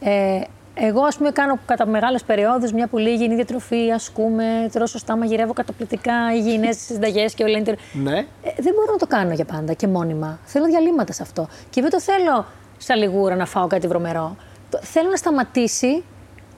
[0.00, 0.40] Ε,
[0.80, 5.52] εγώ, ας πούμε, κάνω κατά μεγάλες περιόδους μια πολύ υγιεινή διατροφή, ασκούμε, τρώω σωστά, μαγειρεύω
[5.52, 7.58] καταπληκτικά, υγιεινές συνταγές και όλα.
[7.58, 8.16] είναι- Ναι.
[8.18, 10.38] Ε, δεν μπορώ να το κάνω για πάντα και μόνιμα.
[10.44, 11.48] Θέλω διαλύματα σε αυτό.
[11.70, 12.46] Και δεν το θέλω
[12.78, 14.36] σαν λιγούρα να φάω κάτι βρωμερό.
[14.70, 16.02] Το- Θέλω να σταματήσει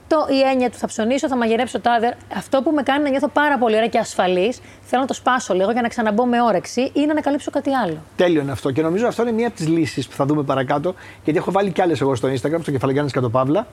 [0.08, 2.16] το, η έννοια του θα ψωνίσω, θα μαγειρέψω τάδε.
[2.36, 5.54] Αυτό που με κάνει να νιώθω πάρα πολύ ωραία και ασφαλής, θέλω να το σπάσω
[5.54, 7.96] λίγο για να ξαναμπω με όρεξη ή να ανακαλύψω κάτι άλλο.
[8.16, 8.70] Τέλειο είναι αυτό.
[8.70, 10.94] Και νομίζω αυτό είναι μία από τις λύσεις που θα δούμε παρακάτω.
[11.24, 13.66] Γιατί έχω βάλει κι άλλες εγώ στο Instagram, στο κεφαλαιογιάννη Κατοπαύλα.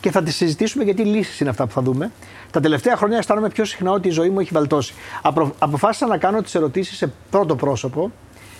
[0.00, 2.10] Και θα τις συζητήσουμε γιατί λύσεις είναι αυτά που θα δούμε.
[2.50, 4.94] Τα τελευταία χρόνια αισθάνομαι πιο συχνά ότι η ζωή μου έχει βαλτώσει.
[5.22, 8.10] Απρο- Αποφάσισα να κάνω τις ερωτήσεις σε πρώτο πρόσωπο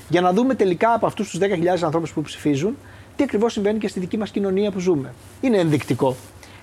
[0.08, 2.76] για να δούμε τελικά από αυτούς τους 10.000 ανθρώπους που ψηφίζουν
[3.16, 5.14] τι ακριβώς συμβαίνει και στη δική μας κοινωνία που ζούμε.
[5.40, 6.16] Είναι ενδεικτικό.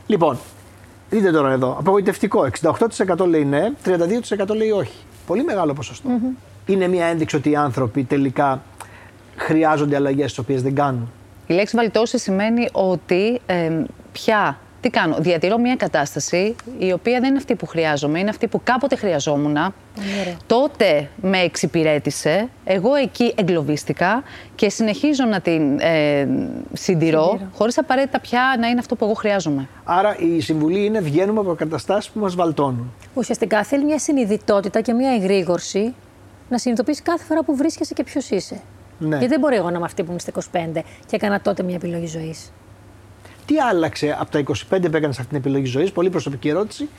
[0.08, 0.38] Λοιπόν,
[1.10, 1.76] δείτε τώρα εδώ.
[1.80, 2.48] Απογοητευτικό.
[2.62, 4.94] 68% λέει ναι, 32% λέει όχι.
[5.28, 6.10] Πολύ μεγάλο ποσοστό.
[6.66, 8.62] Είναι μια ένδειξη ότι οι άνθρωποι τελικά
[9.36, 11.12] χρειάζονται αλλαγές τις οποίες δεν κάνουν.
[11.48, 14.60] Η λέξη βαλτώσει σημαίνει ότι ε, πια
[14.90, 18.62] τι κάνω, διατηρώ μια κατάσταση η οποία δεν είναι αυτή που χρειάζομαι, είναι αυτή που
[18.64, 19.58] κάποτε χρειαζόμουν.
[19.58, 19.74] ωραία.
[20.48, 24.24] Τότε με εξυπηρέτησε, εγώ εκεί εγκλωβίστηκα
[24.56, 26.28] και συνεχίζω να την ε,
[26.74, 27.40] συντηρώ, Συντηρώ.
[27.54, 29.68] χωρίς απαραίτητα πια να είναι αυτό που εγώ χρειάζομαι.
[29.84, 32.94] Άρα η συμβουλή είναι βγαίνουμε από καταστάσεις που μας βαλτώνουν.
[33.14, 35.94] Ουσιαστικά θέλει μια συνειδητότητα και μια εγρήγορση
[36.50, 38.62] να συνειδητοποιήσει κάθε φορά που βρίσκεσαι και ποιος είσαι.
[39.00, 39.08] Ναι.
[39.08, 40.32] Γιατί δεν μπορεί εγώ να είμαι αυτή που είμαι στα
[40.76, 42.52] 25 και έκανα τότε μια επιλογή ζωής.
[43.48, 44.44] Τι άλλαξε από τα
[44.76, 46.90] 25 που έκανες αυτή την επιλογή ζωής, πολύ προσωπική ερώτηση,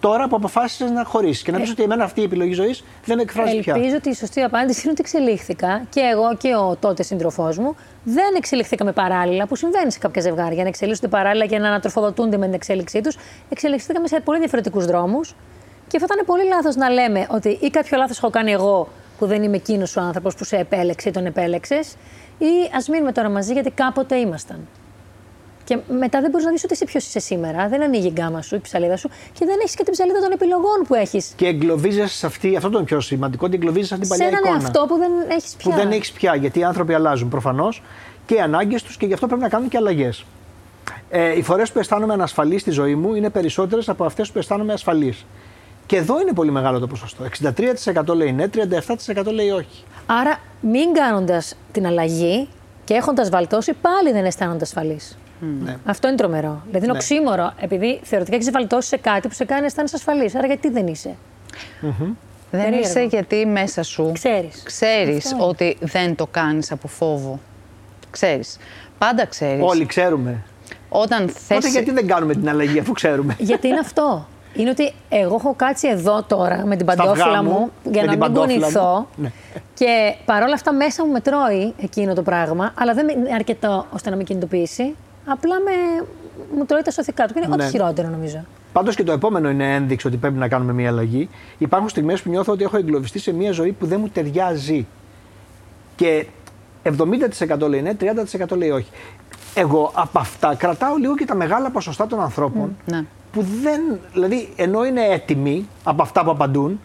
[0.00, 3.18] τώρα που αποφάσισες να χωρίσεις και να πεις ότι εμένα αυτή η επιλογή ζωής δεν
[3.18, 3.74] εκφράζει πια.
[3.74, 7.76] Ελπίζω ότι η σωστή απάντηση είναι ότι εξελίχθηκα και εγώ και ο τότε σύντροφός μου
[8.04, 12.44] δεν εξελιχθήκαμε παράλληλα, που συμβαίνει σε κάποια ζευγάρια να εξελίσσονται παράλληλα και να ανατροφοδοτούνται με
[12.44, 13.16] την εξέλιξή τους.
[13.48, 15.34] Εξελιχθήκαμε σε πολύ διαφορετικούς δρόμους
[15.88, 18.88] και θα ήταν πολύ λάθος να λέμε ότι ή κάποιο λάθος έχω κάνει εγώ
[19.18, 21.96] που δεν είμαι εκείνος ο άνθρωπος που σε επέλεξε ή τον επέλεξες,
[22.38, 24.68] ή ας μείνουμε τώρα μαζί γιατί κάποτε ήμασταν.
[25.64, 27.68] Και μετά δεν μπορείς να δεις ούτε εσύ ποιος είσαι σήμερα.
[27.68, 30.32] Δεν ανοίγει η γκάμα σου, η ψαλίδα σου και δεν έχεις και την ψαλίδα των
[30.32, 31.32] επιλογών που έχεις.
[31.36, 34.22] Και εγκλωβίζεσαι σε αυτή, αυτό το είναι πιο σημαντικό, ότι εγκλωβίζεσαι σε αυτή την Σε
[34.22, 34.62] παλιά έναν εικόνα.
[34.64, 35.70] εαυτό που δεν έχεις πια.
[35.70, 37.82] Που δεν έχεις πια, γιατί οι άνθρωποι αλλάζουν προφανώς
[38.26, 40.24] και οι ανάγκες τους και γι' αυτό πρέπει να κάνουν και αλλαγές.
[41.10, 44.72] Ε, οι φορές που αισθάνομαι ανασφαλής στη ζωή μου είναι περισσότερες από αυτές που αισθάνομαι
[44.72, 45.24] ασφαλής.
[45.86, 47.24] Και εδώ είναι πολύ μεγάλο το ποσοστό.
[48.04, 49.84] 63% λέει ναι, 37% λέει όχι.
[50.06, 52.48] Άρα, μην κάνοντας την αλλαγή
[52.84, 55.16] και έχοντας βαλτώσει, πάλι δεν αισθάνονται ασφαλείς.
[55.64, 55.76] Ναι.
[55.84, 56.62] Αυτό είναι τρομερό.
[56.64, 56.98] Δηλαδή, είναι Ναι.
[56.98, 60.34] οξύμορο, επειδή θεωρητικά έχεις βαλτώσει σε κάτι που σε κάνει να αισθάνεσαι ασφαλής.
[60.34, 61.14] Άρα, γιατί δεν είσαι;
[61.80, 61.94] Δεν
[62.50, 62.78] Περίεργο.
[62.78, 64.62] είσαι γιατί μέσα σου Ξέρεις.
[64.62, 65.44] ξέρεις Αυτό είναι.
[65.44, 67.40] ότι δεν το κάνεις από φόβο.
[68.10, 68.58] Ξέρεις.
[68.98, 69.62] Πάντα ξέρεις.
[69.64, 70.42] Όλοι ξέρουμε.
[70.88, 71.56] Όταν θες...
[71.56, 74.26] Τότε γιατί δεν κάνουμε την αλλαγή αφού ξέρουμε; γιατί είναι αυτό.
[74.54, 78.00] Είναι ότι εγώ έχω κάτσει εδώ τώρα με την Στα παντόφυλλα αυγά μου, μου για
[78.02, 78.94] με να την μην παντόφυλλα κουνηθώ.
[78.96, 79.06] μου.
[79.16, 79.32] Ναι.
[79.74, 84.10] Και παρόλα αυτά μέσα μου με τρώει εκείνο το πράγμα, αλλά δεν είναι αρκετό ώστε
[84.10, 84.94] να με κινητοποιήσει.
[85.26, 86.06] Απλά με...
[86.56, 87.32] μου τρώει τα σωθικά του.
[87.32, 87.62] Και είναι Ναι.
[87.62, 88.44] ό,τι χειρότερο νομίζω.
[88.72, 91.28] Πάντως και το επόμενο είναι ένδειξη ότι πρέπει να κάνουμε μια αλλαγή.
[91.58, 94.86] Υπάρχουν στιγμές που νιώθω ότι έχω εγκλωβιστεί σε μια ζωή που δεν μου ταιριάζει.
[95.96, 96.26] Και
[96.84, 97.96] 70% λέει ναι,
[98.50, 98.90] 30% λέει όχι.
[99.54, 103.04] Εγώ από αυτά κρατάω λίγο και τα μεγάλα ποσοστά των ανθρώπων ναι.
[103.32, 103.80] που δεν,
[104.12, 106.80] δηλαδή ενώ είναι έτοιμοι από αυτά που απαντούν,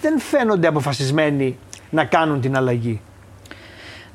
[0.00, 1.58] δεν φαίνονται αποφασισμένοι
[1.90, 3.00] να κάνουν την αλλαγή.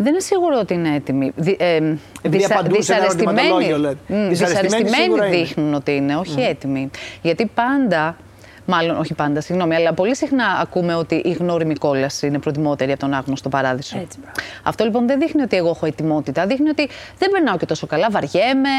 [0.02, 1.32] Δεν είναι σίγουρο ότι είναι έτοιμοι.
[1.36, 1.76] Δι, ε,
[2.22, 3.98] Επειδή απαντούν σε ένα ερωτηματολόγιο, λέτε.
[4.08, 5.44] Μ, Δυσαρεστημένοι σίγουρα δυσαρεστημένοι είναι.
[5.44, 6.90] δείχνουν ότι είναι, όχι έτοιμοι.
[7.22, 8.18] Γιατί πάντα,
[8.72, 13.00] μάλλον όχι πάντα, συγγνώμη, αλλά πολύ συχνά ακούμε ότι η γνώριμη κόλαση είναι προτιμότερη από
[13.00, 13.98] τον άγνωστο παράδεισο.
[14.00, 14.36] Έτσι, μπράβο.
[14.64, 16.46] Αυτό λοιπόν δεν δείχνει ότι εγώ έχω ετοιμότητα.
[16.46, 18.08] Δείχνει ότι δεν περνάω και τόσο καλά.
[18.12, 18.70] Βαριέμαι,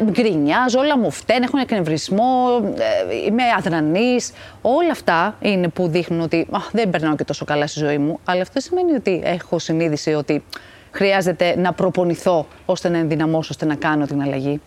[0.00, 2.60] ε, γκρινιάζω, όλα μου φταίνε, έχω εκνευρισμό,
[3.10, 4.32] ε, είμαι αδρανής.
[4.62, 8.18] Όλα αυτά είναι που δείχνουν ότι «Α, δεν περνάω και τόσο καλά στη ζωή μου.
[8.24, 10.44] Αλλά αυτό δεν σημαίνει ότι έχω συνείδηση ότι
[10.90, 14.60] χρειάζεται να προπονηθώ ώστε να ενδυναμώσω, ώστε να κάνω την αλλαγή.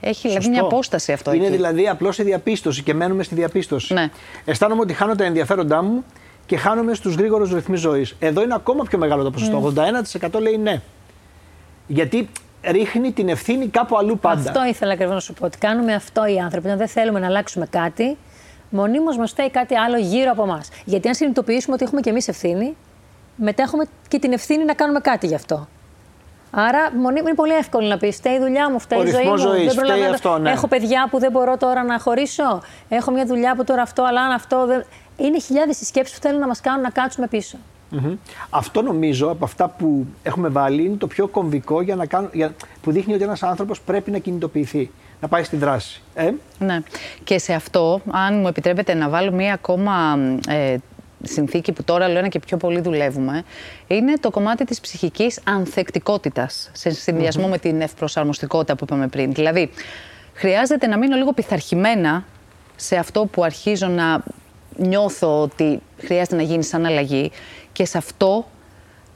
[0.00, 0.50] Έχει δηλαδή Σωστό.
[0.50, 1.56] μια απόσταση αυτό Είναι εκεί.
[1.56, 3.94] δηλαδή απλώς η διαπίστωση και μένουμε στη διαπίστωση.
[3.94, 4.10] Ναι.
[4.44, 6.04] Αισθάνομαι ότι χάνω τα ενδιαφέροντά μου
[6.46, 8.16] και χάνομαι στους γρήγορους ρυθμούς ζωής.
[8.18, 9.72] Εδώ είναι ακόμα πιο μεγάλο το ποσοστό.
[10.30, 10.80] 81% λέει ναι.
[11.86, 12.28] Γιατί
[12.62, 14.50] ρίχνει την ευθύνη κάπου αλλού πάντα.
[14.50, 15.44] Αυτό ήθελα ακριβώς να σου πω.
[15.46, 16.66] Ότι κάνουμε αυτό οι άνθρωποι.
[16.66, 18.16] Όταν δεν θέλουμε να αλλάξουμε κάτι,
[18.70, 20.62] μονίμως μας φταίει κάτι άλλο γύρω από εμά.
[20.84, 22.76] Γιατί αν συνειδητοποιήσουμε ότι έχουμε και εμείς ευθύνη,
[23.36, 25.68] μετά έχουμε και την ευθύνη να κάνουμε κάτι γι' αυτό.
[26.50, 29.12] Άρα μονίμως είναι πολύ εύκολο να πεις: Φταίει η δουλειά μου, φταίει Ο η ζωή
[29.14, 29.20] μου.
[29.20, 30.14] ρυθμός ζωής, δεν φταίει προλαβαίνω.
[30.14, 30.50] αυτό, ναι.
[30.50, 32.60] Έχω παιδιά που δεν μπορώ τώρα να χωρίσω.
[32.88, 34.84] Έχω μια δουλειά που τώρα αυτό, αλλά αν αυτό δεν.
[35.16, 37.56] Είναι χιλιάδες οι σκέψεις που θέλουν να μας κάνουν να κάτσουμε πίσω.
[37.90, 38.14] Μμμ.
[38.50, 42.54] Αυτό νομίζω από αυτά που έχουμε βάλει είναι το πιο κομβικό για να κάνουν, για,
[42.82, 46.02] που δείχνει ότι ένας άνθρωπος πρέπει να κινητοποιηθεί, να πάει στη δράση.
[46.14, 46.78] Ε; Ναι.
[47.24, 50.76] Και σε αυτό, αν μου επιτρέπετε να βάλω μία ακόμα ε,
[51.22, 53.42] συνθήκη που τώρα λέω ένα και πιο πολύ δουλεύουμε,
[53.86, 59.32] είναι το κομμάτι της ψυχικής ανθεκτικότητας, σε συνδυασμό με την ευπροσαρμοστικότητα που είπαμε πριν.
[59.32, 59.70] Δηλαδή,
[60.34, 62.24] χρειάζεται να μείνω λίγο πειθαρχημένα
[62.76, 64.22] σε αυτό που αρχίζω να
[64.76, 67.30] νιώθω ότι χρειάζεται να γίνει σαν αλλαγή
[67.72, 68.46] και σε αυτό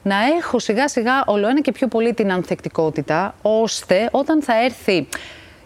[0.03, 5.07] να έχω σιγά σιγά όλο ένα και πιο πολύ την ανθεκτικότητα, ώστε όταν θα έρθει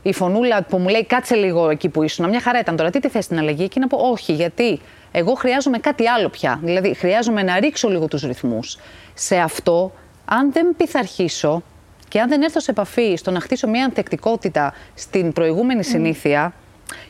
[0.02, 3.00] η φωνούλα που μου λέει κάτσε λίγο εκεί που ήσουν, μια χαρά ήταν τώρα, τι
[3.00, 4.80] τη θες την αλλαγή και να πω όχι, γιατί
[5.12, 6.60] εγώ χρειάζομαι κάτι άλλο πια.
[6.64, 8.78] Δηλαδή χρειάζομαι να ρίξω λίγο τους ρυθμούς.
[9.14, 9.92] Σε αυτό,
[10.26, 11.64] αν δεν πειθαρχήσω
[12.08, 16.54] και αν δεν έρθω σε επαφή στο να χτίσω μια ανθεκτικότητα στην προηγούμενη συνήθεια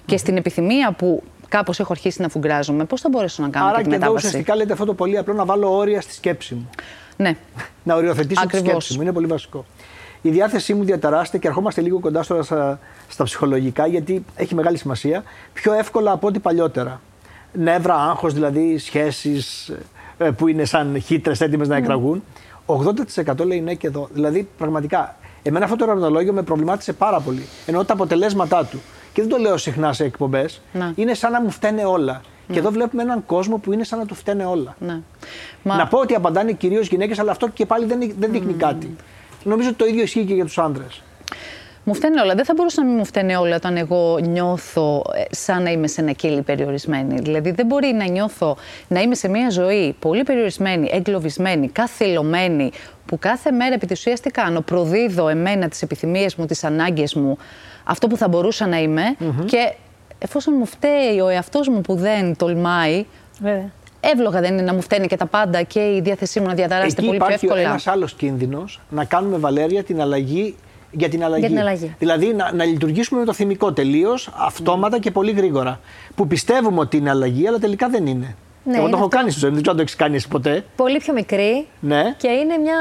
[0.05, 3.75] και στην επιθυμία που κάπως έχω αρχίσει να φουγκράζομαι, πώς θα μπορέσω να κάνω Άρα
[3.75, 6.13] και και τη εδώ μετάβαση; ουσιαστικά λέτε αυτό το πολύ απλό να βάλω όρια στη
[6.13, 6.69] σκέψη μου.
[7.17, 7.35] Ναι.
[7.83, 8.69] Να οριοθετήσω τη Ακριβώς.
[8.69, 9.01] σκέψη μου.
[9.01, 9.65] Είναι πολύ βασικό.
[10.21, 14.77] Η διάθεσή μου διαταράσσεται και ερχόμαστε λίγο κοντά τώρα στα, στα ψυχολογικά γιατί έχει μεγάλη
[14.77, 15.23] σημασία.
[15.53, 17.01] Πιο εύκολα από ό,τι παλιότερα.
[17.53, 19.71] Νεύρα, άγχος, δηλαδή σχέσεις
[20.17, 22.23] ε, που είναι σαν χύτρες έτοιμες να εκραγούν.
[22.65, 24.07] 80% λέει ναι και εδώ.
[24.11, 27.45] Δηλαδή πραγματικά, εμένα αυτό το ερωτολόγιο με προβλημάτισε πάρα πολύ.
[27.65, 28.81] Ενώ τα αποτελέσματά του.
[29.13, 30.61] Και δεν το λέω συχνά σε εκπομπές.
[30.73, 30.93] Να.
[30.95, 32.21] Είναι σαν να μου φταίνε όλα.
[32.51, 34.75] Και εδώ βλέπουμε έναν κόσμο που είναι σαν να του φταίνε όλα.
[34.79, 34.99] ναι.
[35.63, 38.95] Να πω ότι απαντάνε κυρίως γυναίκες, αλλά αυτό και πάλι δεν, δεν δείχνει κάτι.
[39.43, 41.01] Νομίζω ότι το ίδιο ισχύει και για τους άντρες.
[41.89, 42.35] Μου φταίνε όλα.
[42.35, 45.87] Δεν θα μπορούσα να μην μου φταίνε όλα όταν εγώ νιώθω ε, σαν να είμαι
[45.87, 47.19] σε ένα κύλι περιορισμένη.
[47.19, 52.71] Δηλαδή, δεν μπορεί να νιώθω να είμαι σε μια ζωή πολύ περιορισμένη, εγκλωβισμένη, καθυλωμένη,
[53.05, 57.13] που κάθε μέρα επί της ουσίας τι κάνω; Προδίδω εμένα τις επιθυμίες μου, τις ανάγκες
[57.13, 57.37] μου,
[57.83, 59.03] αυτό που θα μπορούσα να είμαι
[59.45, 59.73] και
[60.19, 63.05] εφόσον μου φταίει ο εαυτός μου που δεν τολμάει,
[63.39, 63.69] Βέβαια.
[63.99, 67.01] εύλογα δεν είναι να μου φταίνε και τα πάντα και η διάθεσή μου να διαταράσσεται
[67.01, 67.67] Εκεί πολύ πιο υπάρχει εύκολα.
[67.69, 70.55] ένας άλλος κίνδυνος να κάνουμε βαλέρια την αλλαγή
[70.91, 71.39] για την αλλαγή.
[71.39, 71.95] Για την αλλαγή.
[71.99, 75.79] Δηλαδή να, να λειτουργήσουμε με το θυμικό τελείως, αυτόματα και πολύ γρήγορα.
[76.15, 78.35] Που πιστεύουμε ότι είναι αλλαγή, αλλά τελικά δεν είναι.
[78.69, 79.17] Ναι, Εγώ είναι το έχω αυτό.
[79.17, 80.63] κάνει στη ζωή μου, δεν ξέρω αν το έχεις κάνει εσύ ποτέ.
[80.75, 81.67] Πολύ πιο μικρή.
[81.79, 82.13] Ναι.
[82.17, 82.75] Και είναι μια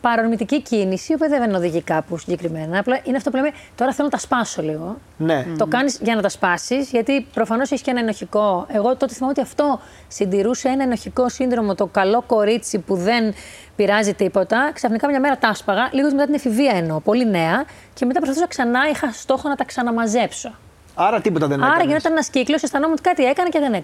[0.00, 2.78] παρορμητική κίνηση, η οποία δεν οδηγεί κάπου συγκεκριμένα.
[2.78, 4.96] Απλά είναι αυτό που λέμε, τώρα θέλω να τα σπάσω λίγο.
[5.16, 5.46] Ναι.
[5.58, 8.66] Το κάνεις για να τα σπάσεις, γιατί προφανώς έχεις και ένα ενοχικό.
[8.68, 13.34] Εγώ τότε θυμάμαι ότι αυτό συντηρούσε ένα ενοχικό σύνδρομο, το καλό κορίτσι που δεν
[13.76, 14.70] πειράζει τίποτα.
[14.74, 17.64] Ξαφνικά μια μέρα τα άσπαγα, λίγος μετά την εφηβεία εννοώ, πολύ νέα.
[17.94, 20.52] Και μετά προσπαθούσα ξανά, είχα στόχο να τα ξαναμαζέψω.
[20.94, 21.86] Άρα τίποτα δεν Άρα έκανες.
[21.86, 23.74] γινόταν ένας κύκλος, αισθανόμουν ότι κάτι έκανα και δεν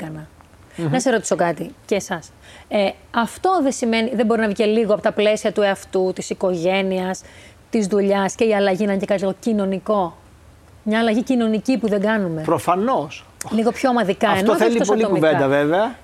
[0.76, 2.30] εκανα Να σε ρωτήσω κάτι και εσάς.
[2.68, 6.12] Ε, αυτό δεν σημαίνει, δεν μπορεί να βγει και λίγο από τα πλαίσια του εαυτού,
[6.14, 7.22] της οικογένειας,
[7.70, 10.16] της δουλειάς και η αλλαγή να είναι και κάτι λίγο κοινωνικό.
[10.82, 12.42] Μια αλλαγή κοινωνική που δεν κάνουμε.
[12.42, 13.24] Προφανώς.
[13.50, 14.28] Λίγο πιο ομαδικά.
[14.30, 15.28] Αυτό ενώ δεν θέλει τόσο πολύ ατομικά.
[15.28, 15.94] κουβέντα βέβαια.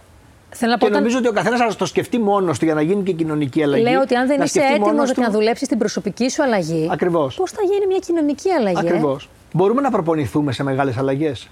[0.55, 2.75] Θέλω να πω, Και όταν νομίζω ότι ο καθένας θα το σκεφτεί μόνος του για
[2.75, 3.83] να γίνει και κοινωνική αλλαγή.
[3.83, 6.43] λέω ότι αν δεν να είσαι σκεφτεί έτοιμος μόνος να του- δουλέψεις την προσωπική σου
[6.43, 7.35] αλλαγή, Ακριβώς.
[7.35, 8.77] πώς θα γίνει μια κοινωνική αλλαγή.
[8.77, 9.29] ε; Ακριβώς.
[9.53, 11.49] Μπορούμε να προπονηθούμε σε μεγάλες αλλαγές;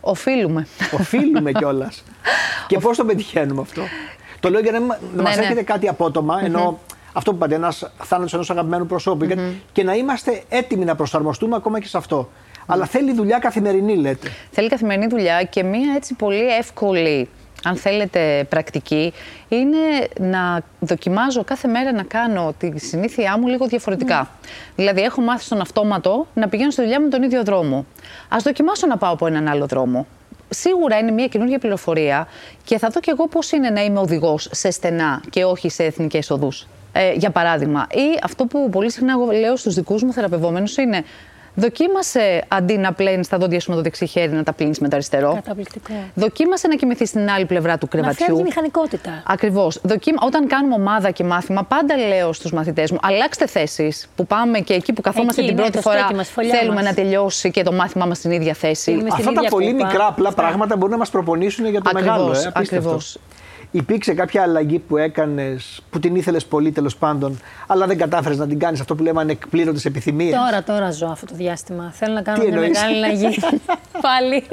[0.00, 0.66] Οφείλουμε.
[0.92, 2.04] Οφείλουμε κιόλας.
[2.68, 3.82] και πώς το πετυχαίνουμε αυτό;
[4.40, 5.42] Το λέω για να, μα Ναι, μας ναι.
[5.42, 6.78] έρχεται κάτι απότομα, ενώ
[7.12, 9.26] αυτό που είπατε, ένας θάνατος ενός αγαπημένου προσώπου,
[9.72, 12.28] και να είμαστε έτοιμοι να προσαρμοστούμε ακόμα και σε αυτό.
[12.66, 14.28] Αλλά θέλει δουλειά καθημερινή, λέτε.
[14.50, 17.28] Θέλει καθημερινή δουλειά και μία έτσι πολύ εύκολη,
[17.64, 19.12] αν θέλετε, πρακτική
[19.48, 19.78] είναι
[20.18, 24.30] να δοκιμάζω κάθε μέρα να κάνω τη συνήθειά μου λίγο διαφορετικά.
[24.76, 27.86] Δηλαδή, έχω μάθει στον αυτόματο να πηγαίνω στη δουλειά μου τον ίδιο δρόμο.
[28.28, 30.06] Α δοκιμάσω να πάω από έναν άλλο δρόμο.
[30.48, 32.28] σίγουρα είναι μια καινούργια πληροφορία
[32.64, 35.84] και θα δω κι εγώ πώς είναι να είμαι οδηγός σε στενά και όχι σε
[35.84, 36.66] εθνικές οδούς.
[36.92, 37.86] Ε, για παράδειγμα.
[37.90, 41.04] Ή αυτό που πολύ συχνά εγώ λέω στους δικούς μου θεραπευόμενους είναι
[41.54, 44.88] Δοκίμασε αντί να πλένεις τα δόντια σου με το δεξί χέρι να τα πλύνεις με
[44.88, 45.32] το αριστερό.
[45.34, 45.92] Καταπληκτικό.
[46.14, 48.24] Δοκίμασε να κοιμηθείς στην άλλη πλευρά του Να κρεβατιού.
[48.26, 49.22] φεύγει η μηχανικότητα.
[49.26, 49.80] Ακριβώς.
[50.26, 54.08] Όταν κάνουμε ομάδα και μάθημα, πάντα λέω στους μαθητές μου: Αλλάξτε θέσεις.
[54.16, 56.54] Που πάμε και εκεί που καθόμαστε Εκεί, την ναι, πρώτη το φορά, στέκι μας, φωλιά
[56.54, 56.84] θέλουμε μας.
[56.84, 58.90] να τελειώσει και το μάθημά μας στην ίδια θέση.
[58.90, 59.86] Είμαι στην Αυτά τα ίδια πολύ κούπα.
[59.86, 60.40] μικρά απλά Αυτά.
[60.42, 62.32] πράγματα μπορούν να μας προπονήσουν για το Ακριβώς, μεγάλο.
[62.38, 62.98] Ε, απίστευτο.
[63.70, 63.88] Ακριβώς.
[63.88, 68.46] Υπήρξε κάποια αλλαγή που έκανες, που την ήθελες πολύ τέλος πάντων, αλλά δεν κατάφερες να
[68.46, 71.90] την κάνεις αυτό που λέμε ανεκπλήρωτες επιθυμίες; Τώρα, τώρα ζω αυτό το διάστημα.
[71.94, 73.38] Θέλω να κάνω Τι μια εννοείς; μεγάλη αλλαγή.
[74.08, 74.44] Πάλι.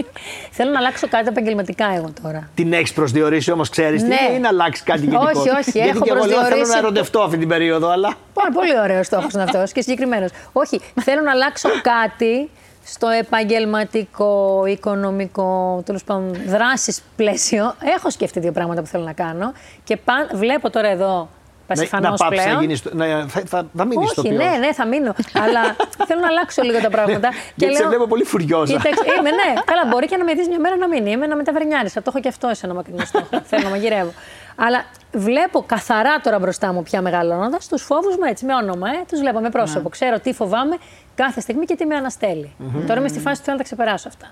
[0.52, 2.50] Θέλω να αλλάξω κάτι επαγγελματικά εγώ τώρα.
[2.56, 4.16] Την έχεις προσδιορίσει όμως, ξέρεις τι; Ναι.
[4.28, 5.40] είναι, ή να αλλάξεις κάτι Όχι, γενικό.
[5.58, 8.14] όχι, Γιατί έχω και εγώ λέω θέλω προσδιορίσει να που- ερωτευτώ αυτή την περίοδο, αλλά.
[8.34, 10.30] Πάρα πολύ ωραίος στόχος είναι αυτός και συγκεκριμένος.
[10.52, 12.50] Όχι, θέλω να αλλάξω κάτι
[12.90, 17.76] στο επαγγελματικό, οικονομικό, τέλος πάντων δράση πλαίσιο.
[17.98, 21.30] Έχω σκεφτεί δύο πράγματα που θέλω να κάνω και παν, βλέπω τώρα εδώ
[21.68, 22.56] να, πασιφανώ να πάψει πλέον.
[22.56, 22.80] να γίνει.
[22.92, 25.14] Να, θα, θα, θα μείνεις στο Όχι, ναι, ναι, θα μείνω.
[25.34, 25.76] αλλά
[26.08, 27.30] θέλω να αλλάξω λίγο τα πράγματα.
[27.56, 28.78] Γιατί σε βλέπω πολύ φουριόζα.
[28.78, 29.62] Κοίταξε, είμαι, ναι.
[29.66, 31.90] Καλά, μπορεί και να με δεις μια μέρα να μην είμαι, να με ταβερνιάρει.
[31.90, 33.28] Θα το έχω και αυτό σε ένα μακρινό στόχο.
[33.50, 34.14] Θέλω να μαγειρεύω.
[34.60, 38.90] Αλλά βλέπω καθαρά τώρα μπροστά μου πια μεγαλώνοντας τους φόβους μου έτσι, με όνομα.
[38.90, 39.82] Ε, τους βλέπω με πρόσωπο.
[39.82, 39.90] Ναι.
[39.90, 40.78] Ξέρω τι φοβάμαι
[41.16, 42.56] κάθε στιγμή και τι με αναστελει
[42.88, 44.30] Τώρα είμαι στη φάση που θέλω να τα ξεπεράσω αυτά.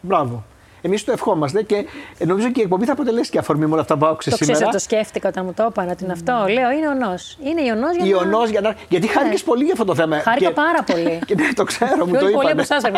[0.00, 0.44] Μπράβο.
[0.80, 1.86] Εμείς το ευχόμαστε και
[2.18, 4.36] ε, νομίζω και η εκπομπή θα αποτελέσει και αφορμή με όλα αυτά που άκουσε Το
[4.36, 4.54] σήμερα.
[4.56, 6.44] ξέρω, το σκέφτηκα όταν μου το είπαν ότι είναι αυτό.
[6.48, 7.14] Λέω, είναι ονό.
[7.44, 8.06] Είναι ιονό για να.
[8.06, 8.74] Ιωνός για να...
[8.88, 10.16] Γιατί χάρηκες πολύ για αυτό το θέμα.
[10.16, 10.22] Ναι.
[10.22, 11.18] Χάρηκα Και- πάρα πολύ.
[11.26, 12.50] Και ναι, το ξέρω, μου το Πιο πολύ είπαν.
[12.50, 12.90] από εσά,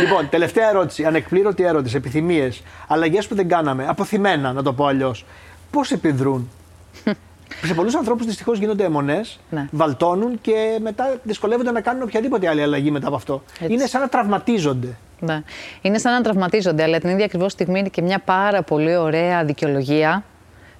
[0.00, 1.04] λοιπόν, τελευταία ερώτηση.
[1.04, 1.96] Ανεκπλήρωτη ερώτηση.
[1.96, 2.62] Επιθυμίες.
[2.88, 3.86] Αλλαγές που δεν κάναμε.
[3.88, 5.24] Αποθυμένα, να το πω αλλιώς.
[5.70, 6.50] Πώς επιδρούν;
[7.64, 9.68] Σε πολλούς ανθρώπους δυστυχώς γίνονται αιμονές, Ναι.
[9.70, 13.42] βαλτώνουν και μετά δυσκολεύονται να κάνουν οποιαδήποτε άλλη αλλαγή μετά από αυτό.
[13.60, 13.72] Έτσι.
[13.72, 14.96] Είναι σαν να τραυματίζονται.
[15.20, 15.42] Ναι.
[15.80, 19.44] Είναι σαν να τραυματίζονται, αλλά την ίδια ακριβώς στιγμή είναι και μια πάρα πολύ ωραία
[19.44, 20.24] δικαιολογία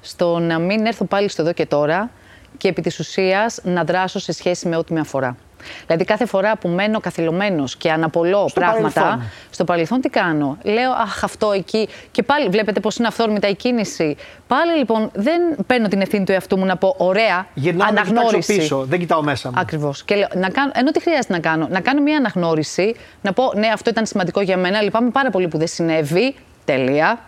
[0.00, 2.10] στο να μην έρθω πάλι στο εδώ και τώρα
[2.58, 5.36] και επί της ουσίας να δράσω σε σχέση με ό,τι με αφορά.
[5.86, 9.30] Δηλαδή, κάθε φορά που μένω καθυλωμένος και αναπολώ Στο πράγματα, παρελθόν.
[9.50, 11.88] στο παρελθόν τι κάνω; Λέω, Αχ, αυτό εκεί.
[12.10, 14.16] Και πάλι βλέπετε πώς είναι αυθόρμητα η κίνηση.
[14.46, 18.12] Πάλι λοιπόν δεν παίρνω την ευθύνη του εαυτού μου να πω, Ωραία, Γυρνάω να κοιτάξω
[18.12, 18.56] αναγνώριση.
[18.56, 19.54] πίσω, δεν κοιτάω μέσα μου.
[19.58, 20.04] Ακριβώς.
[20.04, 23.52] Και λέω, να κάνω, ενώ τι χρειάζεται να κάνω, να κάνω μια αναγνώριση, να πω
[23.54, 26.34] ναι, αυτό ήταν σημαντικό για μένα, λυπάμαι πάρα πολύ που δεν συνέβη.
[26.64, 27.20] Τελεία.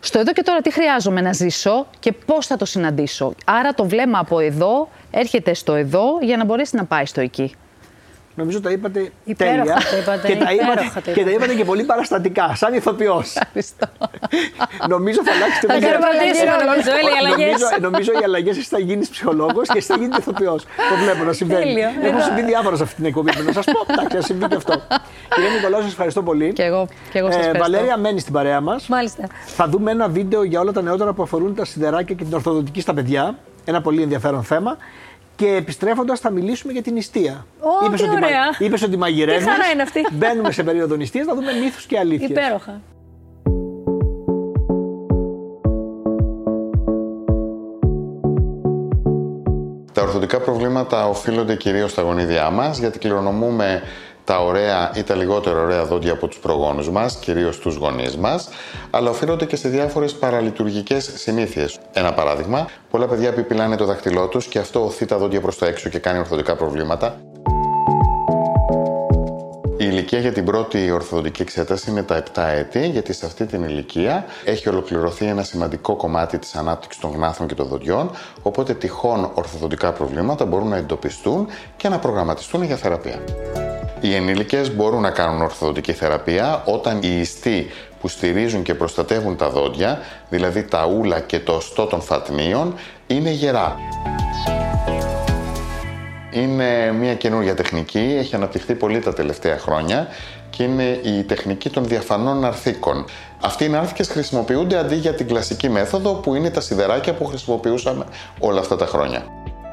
[0.00, 3.84] Στο εδώ και τώρα τι χρειάζομαι να ζήσω και πώς θα το συναντήσω; Άρα το
[3.84, 7.54] βλέμμα από εδώ έρχεται στο εδώ για να μπορέσει να πάει στο εκεί.
[8.34, 9.74] Νομίζω τα είπατε Υπέροχα τέλεια.
[9.90, 11.30] το είπατε, και, τα υπέροχα είπατε, το και τα είπατε.
[11.30, 13.36] είπατε και πολύ παραστατικά, σαν ηθοποιός.
[13.36, 13.86] Ευχαριστώ.
[14.94, 15.92] νομίζω θα αλλάξετε Θα μεγέθη.
[15.92, 17.46] καρπατήσω, νομίζω, όλοι οι αλλαγές.
[17.60, 20.64] Νομίζω, νομίζω οι αλλαγές εσύ θα γίνεις ψυχολόγος και εσύ θα γίνεις ηθοποιός.
[20.64, 21.64] Το βλέπω να συμβαίνει.
[21.64, 21.88] Τέλειο.
[22.02, 23.30] Έχουν συμβεί διάφορα σε αυτή την εκπομπή.
[23.46, 24.72] Να σας πω, εντάξει, να συμβεί και αυτό.
[25.34, 26.52] Κύριε Νικολάου, σας ευχαριστώ πολύ.
[26.52, 27.70] Και εγώ, και εγώ σας Ε, ευχαριστώ.
[27.70, 28.86] Βαλέρια, μένει στην παρέα μας.
[28.88, 29.26] Μάλιστα.
[29.46, 32.80] Θα δούμε ένα βίντεο για όλα τα νεότερα που αφορούν τα σιδεράκια και την ορθοδοτική
[32.80, 33.38] στα παιδιά.
[33.70, 34.76] Ένα πολύ ενδιαφέρον θέμα.
[35.36, 37.46] Και επιστρέφοντας, θα μιλήσουμε για την νηστεία.
[37.60, 38.44] Ω, Είπες τι ότι, ωραία.
[38.58, 39.44] είπες ότι μαγειρεύεις.
[39.44, 40.00] Τι χαρά είναι αυτή.
[40.18, 42.30] Μπαίνουμε σε περίοδο νηστείας, θα δούμε μύθους και αλήθειες.
[42.30, 42.80] Υπέροχα.
[49.92, 53.82] Τα ορθωτικά προβλήματα οφείλονται κυρίως στα γονίδια μας, γιατί κληρονομούμε
[54.30, 58.48] τα ωραία ή τα λιγότερο ωραία δόντια από τους προγόνους μας, κυρίως τους γονείς μας,
[58.90, 61.78] αλλά οφείλονται και σε διάφορες παραλειτουργικές συνήθειες.
[61.92, 65.66] Ένα παράδειγμα, πολλά παιδιά επιπυλάνε το δάχτυλό τους και αυτό οθεί τα δόντια προς τα
[65.66, 67.20] έξω και κάνει ορθωτικά προβλήματα.
[69.76, 73.62] Η ηλικία για την πρώτη ορθοδοντική εξέταση είναι τα 7 έτη, γιατί σε αυτή την
[73.62, 78.10] ηλικία έχει ολοκληρωθεί ένα σημαντικό κομμάτι της ανάπτυξης των γνάθων και των δοντιών,
[78.42, 83.18] οπότε τυχόν ορθοδοντικά προβλήματα μπορούν να εντοπιστούν και να προγραμματιστούν για θεραπεία.
[84.00, 89.50] Οι ενήλικες μπορούν να κάνουν ορθοδοντική θεραπεία όταν οι ιστοί που στηρίζουν και προστατεύουν τα
[89.50, 92.74] δόντια, δηλαδή τα ούλα και το οστό των φατνίων,
[93.06, 93.76] είναι γερά.
[96.32, 100.08] Είναι μια καινούργια τεχνική, έχει αναπτυχθεί πολύ τα τελευταία χρόνια
[100.50, 103.04] και είναι η τεχνική των διαφανών αρθίκων.
[103.40, 108.04] Αυτοί οι νάρθηκες χρησιμοποιούνται αντί για την κλασική μέθοδο που είναι τα σιδεράκια που χρησιμοποιούσαμε
[108.38, 109.24] όλα αυτά τα χρόνια.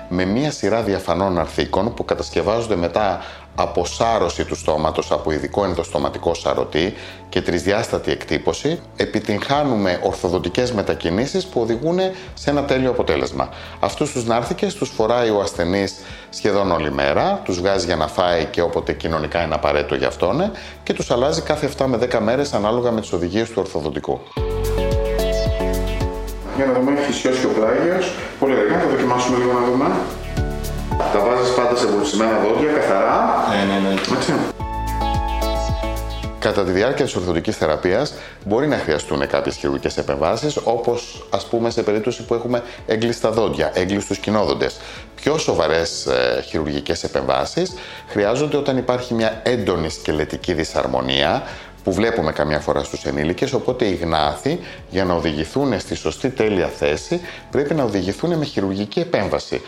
[0.09, 3.21] Με μία σειρά διαφανών αρθίκων που κατασκευάζονται μετά
[3.59, 6.93] από σάρωση του στόματος από ειδικό ενδοστοματικό σαρωτή
[7.29, 11.99] και τρισδιάστατη εκτύπωση, επιτυγχάνουμε ορθοδοτικές μετακινήσεις που οδηγούν
[12.33, 13.49] σε ένα τέλειο αποτέλεσμα.
[13.79, 15.95] Αυτούς τους νάρθηκες τους φοράει ο ασθενής
[16.29, 20.51] σχεδόν όλη μέρα, τους βγάζει για να φάει και όποτε κοινωνικά είναι απαραίτητο για αυτόν
[20.83, 24.19] και τους αλλάζει κάθε 7 με 10 μέρες ανάλογα με τις οδηγίες του ορθοδοτικού.
[26.55, 28.05] Για να δούμε, έχει σιώσει ο πλάγιος.
[28.39, 29.66] Πολύ ωραία, θα δοκιμάσουμε λίγο να δούμε.
[29.66, 29.66] Τα
[31.95, 33.47] βάζεις πάντα σε βουλσιμένα δόντια, καθαρά.
[33.49, 33.93] Ναι, ναι, ναι.
[34.17, 34.33] Έτσι.
[36.39, 38.13] Κατά τη διάρκεια της ορθοδική θεραπείας
[38.45, 43.71] μπορεί να χρειαστούν κάποιες χειρουργικές επεμβάσεις, όπως ας πούμε σε περίπτωση που έχουμε έγκλειστα δόντια,
[43.73, 44.79] έγκλειστους κοινόδοντες.
[45.15, 47.73] Πιο σοβαρές ε, χειρουργικές επεμβάσεις
[48.07, 51.43] χρειάζονται όταν υπάρχει μια έντονη σκελετική δυσαρμονία
[51.83, 56.67] που βλέπουμε καμιά φορά στους ενήλικες, οπότε οι γνάθοι για να οδηγηθούν στη σωστή τέλεια
[56.67, 57.21] θέση
[57.51, 59.61] πρέπει να οδηγηθούν με χειρουργική επέμβαση.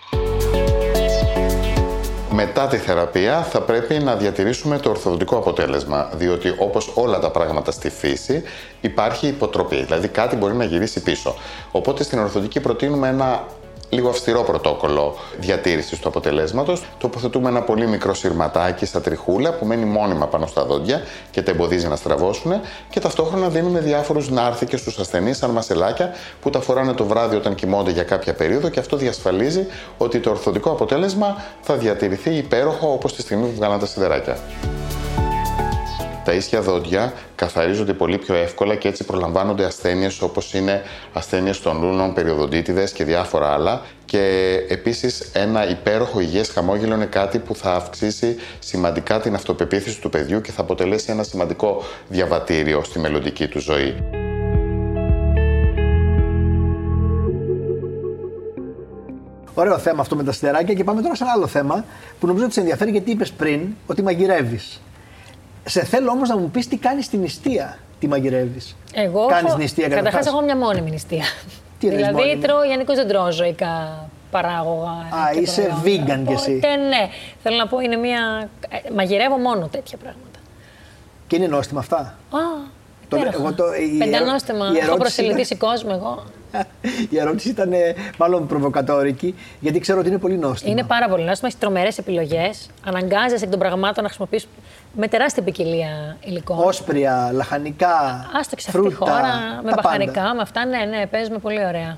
[2.41, 7.71] Μετά τη θεραπεία θα πρέπει να διατηρήσουμε το ορθοδοτικό αποτέλεσμα, διότι όπως όλα τα πράγματα
[7.71, 8.43] στη φύση
[8.82, 11.36] υπάρχει υποτροπή, δηλαδή κάτι μπορεί να γυρίσει πίσω.
[11.71, 13.45] Οπότε στην ορθοδική προτείνουμε ένα
[13.89, 16.84] λίγο αυστηρό πρωτόκολλο διατήρησης του αποτελέσματος.
[16.97, 21.52] Τοποθετούμε ένα πολύ μικρό σειρματάκι στα τριχούλα που μένει μόνιμα πάνω στα δόντια και τα
[21.52, 22.52] εμποδίζει να στραβώσουν
[22.89, 27.56] και ταυτόχρονα δίνουμε διάφορους νάρθηκε στους ασθενείς, σαν μασελάκια που τα φοράνε το βράδυ όταν
[27.56, 33.15] κοιμώνται για κάποια περίοδο και αυτό διασφαλίζει ότι το ορθοδικό αποτέλεσμα θα διατηρηθεί υπέροχο όπως
[33.15, 34.38] τη στιγμή που βγάλαν τα σιδεράκια.
[36.30, 40.82] Τα ίσια δόντια καθαρίζονται πολύ πιο εύκολα και έτσι προλαμβάνονται ασθένειες όπως είναι
[41.13, 43.82] ασθένειες των λούνων, περιοδοντίτιδες και διάφορα άλλα.
[44.06, 50.10] Και επίσης ένα υπέροχο υγιές χαμόγελο είναι κάτι που θα αυξήσει σημαντικά την αυτοπεποίθηση του
[50.10, 53.96] παιδιού και θα αποτελέσει ένα σημαντικό διαβατήριο στη μελλοντική του ζωή.
[59.54, 61.86] Ωραίο θέμα αυτό με τα σιδεράκια και πάμε τώρα σε ένα άλλο θέμα
[62.20, 64.80] που νομίζω ότι σε ενδιαφέρει γιατί είπες πριν ότι μαγειρεύεις.
[65.69, 67.77] Σε θέλω όμως να μου πεις τι κάνεις στην νηστεία.
[67.99, 68.62] Τι μαγειρεύει.
[68.93, 69.25] Εγώ.
[69.25, 70.34] Κάνεις νηστεία Καταρχάς, καταρχάς.
[70.34, 71.23] έχω μια μόνιμη νηστεία.
[71.79, 74.89] Τι εννοείς δηλαδή, μόνιμη; τρώω γενικώς δεν τρώω ζωικά παράγωγα.
[74.89, 76.15] Α, και είσαι προϊόντα.
[76.15, 76.51] vegan κι εσύ.
[76.51, 77.08] Οπότε, ναι.
[77.43, 78.49] Θέλω να πω, είναι μια.
[78.69, 80.39] ε, Μαγειρεύω μόνο τέτοια πράγματα.
[81.27, 82.39] Και είναι νόστιμα αυτά; Α,
[83.10, 83.38] Το- υπέροχα.
[83.39, 84.65] εγώ το- η Πεντανόστιμα.
[84.65, 86.23] ερω- η Έχω ερώτηση προσελητήσει κόσμο εγώ.
[87.10, 90.71] Η ερώτηση ήταν ε, μάλλον προβοκατόρικη, γιατί ξέρω ότι είναι πολύ νόστιμο.
[90.71, 92.69] Είναι πάρα πολύ νόστιμο, έχει τρομερές επιλογές.
[92.86, 94.47] Αναγκάζεσαι εκ των πραγμάτων να χρησιμοποιήσεις
[94.93, 96.60] με τεράστια ποικιλία υλικών.
[96.60, 100.34] Όσπρια, λαχανικά, Άστο και σε αυτή τη φρούτα, χώρα, με τα μπαχαρικά, πάντα.
[100.36, 101.97] με αυτά, ναι, ναι, παίζουμε πολύ ωραία.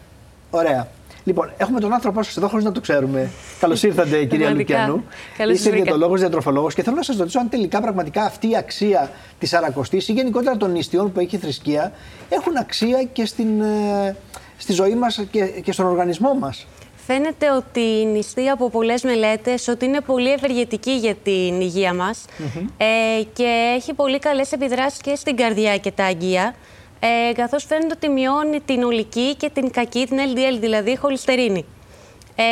[0.50, 0.88] Ωραία.
[1.24, 3.30] Λοιπόν, έχουμε τον άνθρωπό σας εδώ χωρίς να το ξέρουμε.
[3.60, 4.78] Καλώς ήρθατε, κυρία Πραγματικά.
[4.80, 5.04] Λουκιανού.
[5.38, 5.84] Καλώς Είστε σας βρήκα.
[5.84, 10.08] διατολόγο, διατροφολόγος και θέλω να σας ρωτήσω αν τελικά πραγματικά αυτή η αξία της Αρακοστής
[10.08, 11.92] ή γενικότερα των νηστείων που έχει η θρησκεία
[12.30, 14.16] έχουν αξία και στην, ε,
[14.58, 16.68] στη ζωή μας και, και στον οργανισμό μας.
[17.06, 22.26] Φαίνεται ότι η νηστεία από πολλές μελέτες ότι είναι πολύ ευεργετική για την υγεία μας
[22.78, 26.56] ε, και έχει πολύ καλές επιδράσεις και στην καρδιά και τα αγγεία
[27.04, 31.66] ε, καθώς φαίνεται ότι μειώνει την ολική και την κακή, την LDL δηλαδή, χολυστερίνη.
[32.36, 32.44] Ε,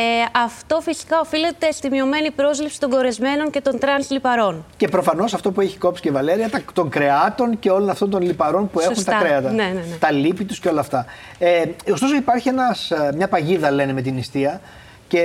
[0.43, 4.65] αυτό φυσικά οφείλεται στη μειωμένη πρόσληψη των κορεσμένων και των τρανς λιπαρών.
[4.77, 8.09] Και προφανώς αυτό που έχει κόψει και η Βαλέρια, τα, των κρεάτων και όλων αυτών
[8.09, 9.11] των λιπαρών που έχουν Σωστά.
[9.11, 9.51] τα κρέατα.
[9.51, 9.95] Ναι, ναι, ναι.
[9.99, 11.05] Τα λίπη τους και όλα αυτά.
[11.39, 14.61] Ε, ωστόσο, υπάρχει ένας, ε, μια παγίδα, λένε, με την νηστεία
[15.07, 15.23] και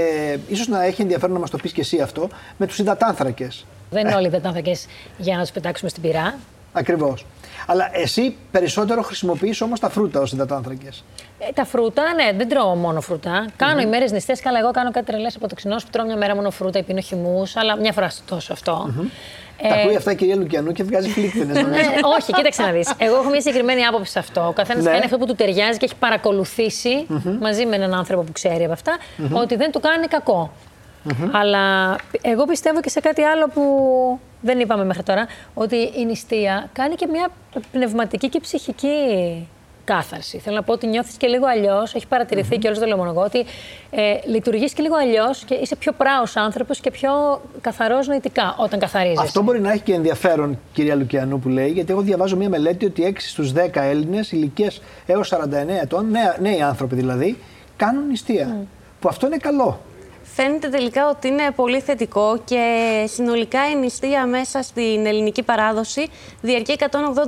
[0.49, 3.67] ίσως να έχει ενδιαφέρον να μας το πεις και εσύ αυτό, με τους υδατάνθρακες.
[3.91, 4.73] Δεν είναι όλοι οι δετάνθρακε
[5.19, 6.35] για να τους πετάξουμε στην πυρά.
[6.77, 7.27] Ακριβώς.
[7.67, 11.05] Αλλά εσύ περισσότερο χρησιμοποιείς όμως τα φρούτα ως υδατάνθρακες.
[11.39, 13.47] Ε, τα φρούτα, ναι, δεν τρώω μόνο φρούτα.
[13.57, 14.41] Κάνω ημέρε νηστές.
[14.41, 17.43] Καλά, εγώ κάνω κάτι τρελές αποτοξινό που τρώω μια μέρα μόνο φρούτα ή πίνω χυμού,
[17.55, 18.91] αλλά μια φορά τόσο αυτό.
[19.63, 21.57] Τα ακούει αυτά η κυρία Λουκιανού και βγάζει φλίκτενες.
[21.57, 21.79] Ε, Ναι,
[22.19, 22.93] όχι, κοίταξε να δεις.
[22.99, 24.47] Εγώ έχω μια συγκεκριμένη άποψη σε αυτό.
[24.47, 24.91] Ο καθένας Ναι.
[24.91, 27.07] κάνει αυτό που του ταιριάζει και έχει παρακολουθήσει
[27.41, 28.97] μαζί με έναν άνθρωπο που ξέρει από αυτά
[29.33, 30.53] ότι δεν του κάνει κακό.
[31.33, 33.63] Αλλά εγώ πιστεύω και σε κάτι άλλο που
[34.41, 37.29] δεν είπαμε μέχρι τώρα, ότι η νηστεία κάνει και μια
[37.73, 38.89] πνευματική και ψυχική
[39.85, 40.39] κάθαρση.
[40.39, 43.11] Θέλω να πω ότι νιώθεις και λίγο αλλιώς, έχει παρατηρηθεί και όλος το λέω μόνο
[43.11, 43.45] εγώ, ότι
[43.91, 48.79] ε, λειτουργείς και λίγο αλλιώς και είσαι πιο πράος άνθρωπος και πιο καθαρός νοητικά όταν
[48.79, 49.19] καθαρίζεις.
[49.21, 52.85] Αυτό μπορεί να έχει και ενδιαφέρον, κυρία Λουκιανού, που λέει, γιατί εγώ διαβάζω μια μελέτη
[52.87, 57.39] ότι 6 στους 10 Έλληνες ηλικίες έως 49 ετών, νέα- νέοι άνθρωποι δηλαδή,
[57.77, 58.57] κάνουν νηστεία.
[59.01, 59.81] Που αυτό είναι καλό.
[60.37, 62.65] Φαίνεται τελικά ότι είναι πολύ θετικό και
[63.09, 66.09] συνολικά η νηστεία μέσα στην ελληνική παράδοση
[66.41, 66.87] διαρκεί 180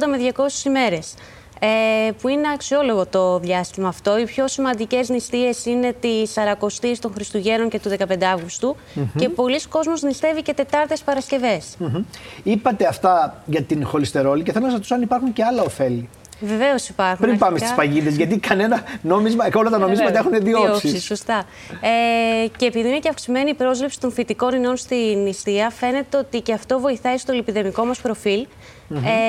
[0.08, 1.14] με 200 ημέρες.
[1.58, 4.18] Ε, που είναι αξιόλογο το διάστημα αυτό.
[4.18, 8.76] Οι πιο σημαντικές νηστείες είναι τη Σαρακοστής των Χριστουγέννων και του 15 αυγουστου
[9.16, 11.74] και πολλοί κόσμος νηστεύει και Τετάρτες Παρασκευές.
[11.78, 12.04] Μμμ.
[12.42, 16.08] Είπατε αυτά για την χολυστερόλη και θέλω να σας ρωτήσω αν υπάρχουν και άλλα ωφέλη.
[16.40, 17.26] Βεβαίως υπάρχουν.
[17.26, 17.74] Πριν πάμε αρχικά.
[17.74, 20.20] στις παγίδες, γιατί κανένα νόμισμα, όλα τα νομίσματα βέβαια.
[20.20, 20.90] έχουν δύο Δύο όψεις.
[20.90, 21.44] όψεις, σωστά.
[21.80, 26.40] Ε, και επειδή είναι και αυξημένη η πρόσληψη των φυτικών ινών στη νηστεία, φαίνεται ότι
[26.40, 28.46] και αυτό βοηθάει στο λιπιδεμικό μας προφιλ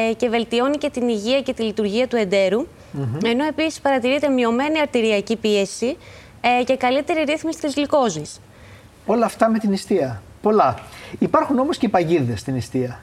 [0.10, 2.68] ε, και βελτιώνει και την υγεία και τη λειτουργία του εντέρου.
[3.24, 5.97] Ενώ επίσης παρατηρείται μειωμένη αρτηριακή πίεση
[6.60, 8.39] ε, και καλύτερη ρύθμιση της γλυκόζης.
[9.05, 10.22] Όλα αυτά με την νηστεία.
[10.41, 10.80] Πολλά.
[11.20, 12.99] Υπάρχουν όμως και οι παγίδες στην νηστεία.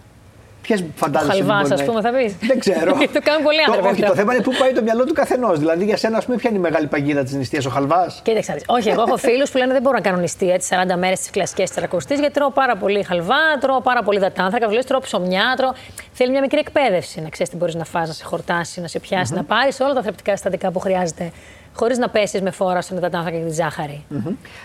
[0.66, 1.30] Ποιες φαντάζεσαι.
[1.32, 2.48] Ο χαλβάς, μπορεί να ας πούμε, είναι; θα πεις.
[2.48, 2.92] Δεν ξέρω.
[3.16, 4.06] Το κάνουν πολλοί άνθρωποι Όχι, αυτό.
[4.12, 5.58] το θέμα είναι πού πάει το μυαλό του καθενός.
[5.58, 8.50] Δηλαδή για σένα, ας πούμε, ποια είναι η μεγάλη παγίδα της νηστείας, ο χαλβάς; Κοίταξε,
[8.50, 8.64] να δεις.
[8.66, 11.30] όχι, εγώ έχω φίλους που λένε δεν μπορώ να κάνω νηστεία τι 40 μέρες της
[11.30, 15.72] κλασική τερακοστή γιατί τρώω πάρα πολύ χαλβά, τρώω πάρα πολύ δατάνθρακα, βλέπεις τρώω ψωμιά, τρώω.
[16.12, 18.98] Θέλει μια μικρή εκπαίδευση να ξέρεις τι μπορείς να φας, να σε χορτάσεις, να σε
[18.98, 21.30] πιάσεις, να πάρεις όλα τα θρεπτικά συστατικά που χρειάζεται
[21.74, 24.04] χωρίς να πέσεις με φόρα στον υδατάνθρακα και τη ζάχαρη.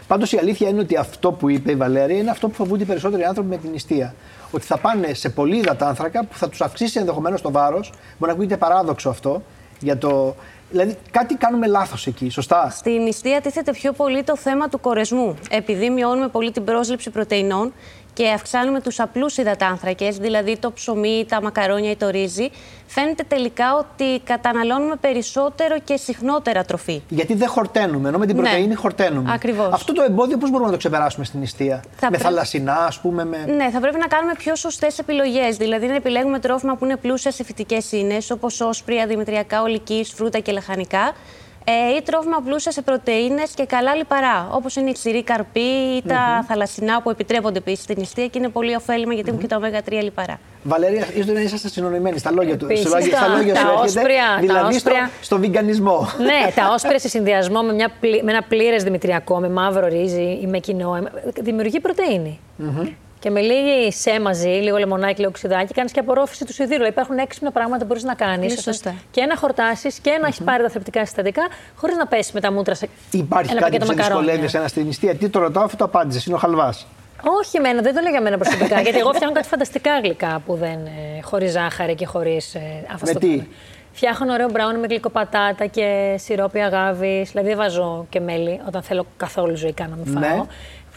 [0.07, 2.85] Πάντως η αλήθεια είναι ότι αυτό που είπε η Βαλέρια είναι αυτό που φοβούνται οι
[2.85, 4.13] περισσότεροι άνθρωποι με την νηστεία.
[4.51, 7.89] Ότι θα πάνε σε πολύ υδατάνθρακα που θα τους αυξήσει ενδεχομένως το βάρος.
[7.89, 9.41] Μπορεί να ακούγεται παράδοξο αυτό.
[9.79, 10.35] Για το...
[10.71, 15.35] Δηλαδή κάτι κάνουμε λάθος εκεί, σωστά; Στη νηστεία τίθεται πιο πολύ το θέμα του κορεσμού.
[15.49, 17.73] Επειδή μειώνουμε πολύ την πρόσληψη πρωτεϊνών
[18.13, 22.49] και αυξάνουμε τους απλούς υδατάνθρακες, δηλαδή το ψωμί, τα μακαρόνια ή το ρύζι,
[22.87, 27.01] φαίνεται τελικά ότι καταναλώνουμε περισσότερο και συχνότερα τροφή.
[27.09, 28.41] Γιατί δεν χορταίνουμε, ενώ με την Ναι.
[28.41, 29.31] πρωτενη χορταίνουμε.
[29.33, 29.69] Ακριβώς.
[29.73, 32.99] Αυτό το εμπόδιο πώς μπορούμε να το ξεπεράσουμε στην νηστεία; Θα με πρέπει- θαλασσινά, ας
[32.99, 33.25] πούμε.
[33.25, 33.37] Με...
[33.55, 35.57] Ναι, θα πρέπει να κάνουμε πιο σωστές επιλογές.
[35.57, 40.39] Δηλαδή να επιλέγουμε τρόφιμα που είναι πλούσια σε φυτικέ ίνες, όπως όσπρια, δημητριακά, ολικής, φρούτα
[40.39, 41.13] και λαχανικά.
[41.71, 45.59] Ε, ή τρόφιμα πλούσια σε πρωτενε και καλά λιπαρά, όπως είναι η ξηρή καρπή
[45.97, 49.47] ή τα θαλασσινά που επιτρέπονται επίσης στην νηστεία και είναι πολύ ωφέλιμα γιατί έχουν και
[49.47, 50.39] τα ω3 λιπαρά.
[50.63, 52.65] Βαλέρια, ίσως να είσαστε συνονοημένοι στα λόγια του.
[52.65, 55.09] Επίσης, στα λόγια, στα τα- λόγια τα σου έρχεται, όσπρια, τα δηλαδή στο, όσπρια.
[55.21, 56.07] στο βιγκανισμό.
[56.17, 60.39] ναι, τα όσπρια σε συνδυασμό με, μια πλη- με ένα πλήρες δημητριακό, με μαύρο ρύζι
[60.41, 61.01] ή με κοινό, ε,
[61.41, 62.39] δημιουργεί πρωτεΐνη.
[63.19, 66.73] Και με λίγη σε μαζί, λίγο λεμονάκι, λίγο ξυδάκι, κάνεις και απορρόφηση του σιδήρου.
[66.73, 68.51] Δηλαδή, Υπάρχουν έξυπνα πράγματα που μπορείς να κάνεις.
[68.51, 68.93] Είναι σωστά.
[69.11, 72.51] Και να χορτάσεις και να έχει πάρει τα θρεπτικά συστατικά, χωρίς να πέσει με τα
[72.51, 74.21] μούτρα σε Υπάρχει ένα κάτι πακέτο που σε μακαρόνια.
[74.23, 75.15] δυσκολεύει εσένα στη νηστεία.
[75.15, 76.25] Τι το ρωτάω, αυτό το απάντησες.
[76.25, 76.87] Είναι ο χαλβάς.
[77.39, 78.81] Όχι εμένα, δεν το λέω για μένα προσωπικά.
[78.85, 80.85] γιατί εγώ φτιάχνω κάτι φανταστικά γλυκά που δεν.
[80.85, 82.55] Ε, χωρίς ζάχαρη και χωρίς.
[82.55, 82.59] Ε,
[82.93, 83.47] αυτό Με στο τι; πούμε.
[83.93, 87.29] Φτιάχνω ωραίο μπράουνι με γλυκοπατάτα και σιρόπι αγάβης.
[87.29, 90.35] Δηλαδή δεν βάζω και μέλι όταν θέλω καθόλου ζωικά να με φάω.
[90.35, 90.43] Ναι.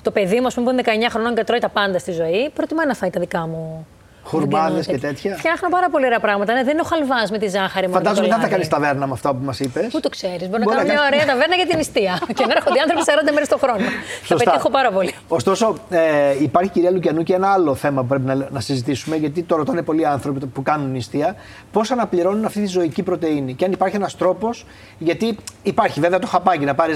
[0.02, 2.50] Το παιδί μου, α πούμε, που είναι 19 χρονών και τρώει τα πάντα στη ζωή,
[2.54, 3.86] προτιμάει να φάει τα δικά μου.
[4.24, 4.92] Χουρμάδες τέτοια.
[5.00, 5.36] και τέτοια.
[5.36, 6.52] Φτιάχνω πάρα πολύ ωραία πράγματα.
[6.52, 7.98] Ναι, δεν είναι ο χαλβά με τη ζάχαρη μόνο.
[7.98, 8.68] Φαντάζομαι και δεν το θα λάδι.
[8.68, 9.80] κάνει ταβέρνα με αυτά που μα είπε.
[9.90, 12.14] Πού το ξέρει, μπορεί να Μπορεί κάνω να μια κάνεις- ωραία ταβέρνα για την νηστεία.
[12.36, 13.84] και να έρχονται οι άνθρωποι 40 μέρε το χρόνο.
[14.22, 15.14] Θα πετύχω πάρα πολύ.
[15.28, 16.00] Ωστόσο, ε,
[16.40, 19.82] υπάρχει κυρία Λουκιανού και ένα άλλο θέμα που πρέπει να, να συζητήσουμε, γιατί το ρωτάνε
[19.82, 21.34] πολλοί άνθρωποι που κάνουν νηστεία,
[21.72, 23.54] πώ αναπληρώνουν αυτή τη ζωική πρωτενη.
[23.54, 24.50] Και αν υπάρχει ένα τρόπο,
[24.98, 26.92] γιατί υπάρχει βέβαια το χαπάκι να πάρει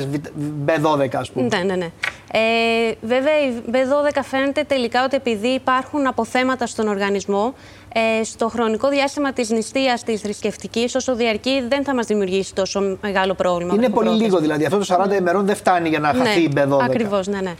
[0.66, 1.48] B12, α πούμε.
[1.56, 1.88] Ναι, ναι, ναι.
[2.38, 7.54] Ε, βέβαια, η B12 φαίνεται τελικά ότι επειδή υπάρχουν αποθέματα στον οργανισμό,
[7.98, 12.98] ε, στο χρονικό διάστημα της νηστείας της θρησκευτική, όσο διαρκεί, δεν θα μας δημιουργήσει τόσο
[13.02, 13.74] μεγάλο πρόβλημα.
[13.74, 14.26] Είναι πολύ βραχυπρόθεσμα.
[14.26, 14.64] λίγο δηλαδή.
[14.64, 16.78] Αυτό το 40 ημερών δεν φτάνει για να χαθεί η B12.
[16.82, 17.54] Ακριβώς, ναι, ναι.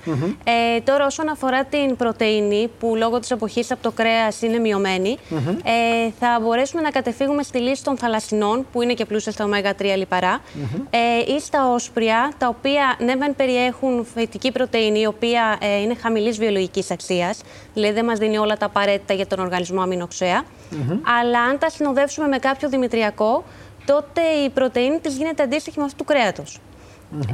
[0.45, 5.17] Ε, τώρα, όσον αφορά την πρωτεΐνη, που λόγω της εποχής από το κρέας είναι μειωμένη,
[5.65, 9.97] ε, θα μπορέσουμε να κατεφύγουμε στη λύση των θαλασσινών, που είναι και πλούσια στα ω3
[9.97, 10.41] λιπαρά,
[10.91, 15.95] ε, ή στα όσπρια, τα οποία ναι, μεν περιέχουν φυτική πρωτεΐνη, η οποία ε, είναι
[15.95, 17.41] χαμηλής βιολογικής αξίας,
[17.75, 20.26] δηλαδή δεν μας δίνει όλα τα απαραίτητα για τον οργανισμό αμινοξέα,
[21.21, 23.45] αλλά αν τα συνοδεύσουμε με κάποιο δημητριακό,
[23.87, 26.61] τότε η πρωτεΐνη της γίνεται αντίστοιχη με αυτού του κρέατος.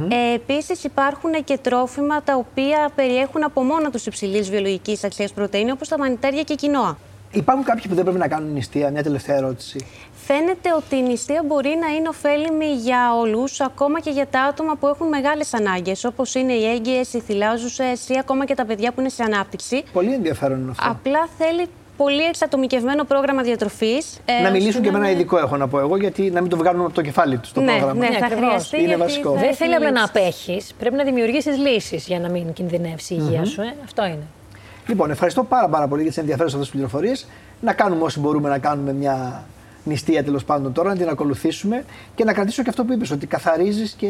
[0.09, 5.71] Ε, Επίσης, υπάρχουν και τρόφιμα τα οποία περιέχουν από μόνα τους υψηλής βιολογικής αξίας πρωτενη,
[5.71, 6.97] όπως τα μανιτάρια και η κοινόα.
[7.31, 8.89] Υπάρχουν κάποιοι που δεν πρέπει να κάνουν νηστεία.
[8.89, 9.85] Μια τελευταία ερώτηση.
[10.25, 14.75] Φαίνεται ότι η νηστεία μπορεί να είναι ωφέλιμη για όλους, ακόμα και για τα άτομα
[14.75, 18.91] που έχουν μεγάλες ανάγκες, όπως είναι οι έγκυες, οι θυλάζουσες ή ακόμα και τα παιδιά
[18.91, 19.83] που είναι σε ανάπτυξη.
[19.93, 20.89] Πολύ ενδιαφέρον είναι αυτό.
[20.89, 21.67] Απλά θέλει
[21.97, 23.93] πολύ εξατομικευμένο πρόγραμμα ε, διατροφή.
[24.43, 26.85] να μιλήσουν και με ένα ειδικό, έχω να πω εγώ, γιατί να μην το βγάλουν
[26.85, 27.93] από το κεφάλι τους το ναι, πρόγραμμα.
[27.93, 28.45] Ναι, Ναι, θα ακριβώς.
[28.47, 28.77] χρειαστεί.
[28.77, 29.29] Είναι γιατί βασικό.
[29.33, 30.17] θα Δεν έχει θέλει απλά να λήξει.
[30.17, 30.73] απέχεις.
[30.79, 33.61] Πρέπει να δημιουργήσεις λύσεις για να μην κινδυνεύσει η υγεία σου.
[33.61, 33.73] Ε.
[33.83, 34.23] Αυτό είναι.
[34.87, 37.27] Λοιπόν, ευχαριστώ πάρα, πάρα πολύ για τις ενδιαφέρουσες αυτές τις πληροφορίες.
[37.61, 39.43] Να κάνουμε όσοι μπορούμε να κάνουμε μια
[39.83, 41.83] νηστεία τέλος πάντων τώρα, να την ακολουθήσουμε
[42.15, 44.07] και να κρατήσω και αυτό που είπες, ότι καθαρίζεις και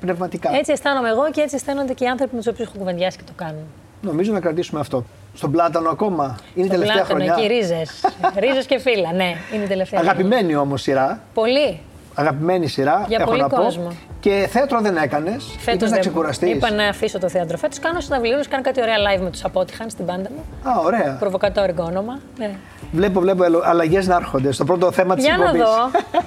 [0.00, 0.50] πνευματικά.
[0.56, 3.24] Έτσι αισθάνομαι εγώ και έτσι αισθάνονται και οι άνθρωποι με τους οποίους έχω κουβεντιάσει και
[3.26, 3.64] το κάνουν.
[4.02, 5.04] Νομίζω να κρατήσουμε αυτό.
[5.34, 7.44] Στον πλάτανο ακόμα; Είναι η Το τελευταία πλάτανο, χρονιά.
[7.44, 8.04] εκεί ρίζες.
[8.46, 10.00] ρίζες και φύλλα, ναι, είναι η τελευταία.
[10.00, 11.20] Αγαπημένη όμως σειρά.
[11.34, 11.80] Πολύ.
[12.14, 13.04] Αγαπημένη σειρά.
[13.08, 13.56] Για έχω πολύ να πω.
[13.56, 13.88] κόσμο.
[14.20, 15.44] Και θέατρο δεν έκανες.
[15.58, 16.50] Φέτος να ξεκουραστείς.
[16.50, 17.56] Είπα να αφήσω το θέατρο.
[17.56, 20.70] Φέτος κάνω συναυλίου, κάνω κάτι ωραία live με τους Απότυχαν στην πάντα μου.
[20.70, 21.16] Α, ωραία.
[21.20, 22.18] Προβοκατόρικο όνομα.
[22.38, 22.50] Ναι.
[22.92, 25.62] Βλέπω, βλέπω αλλαγές να έρχονται στο πρώτο θέμα της Για να εκπομπής.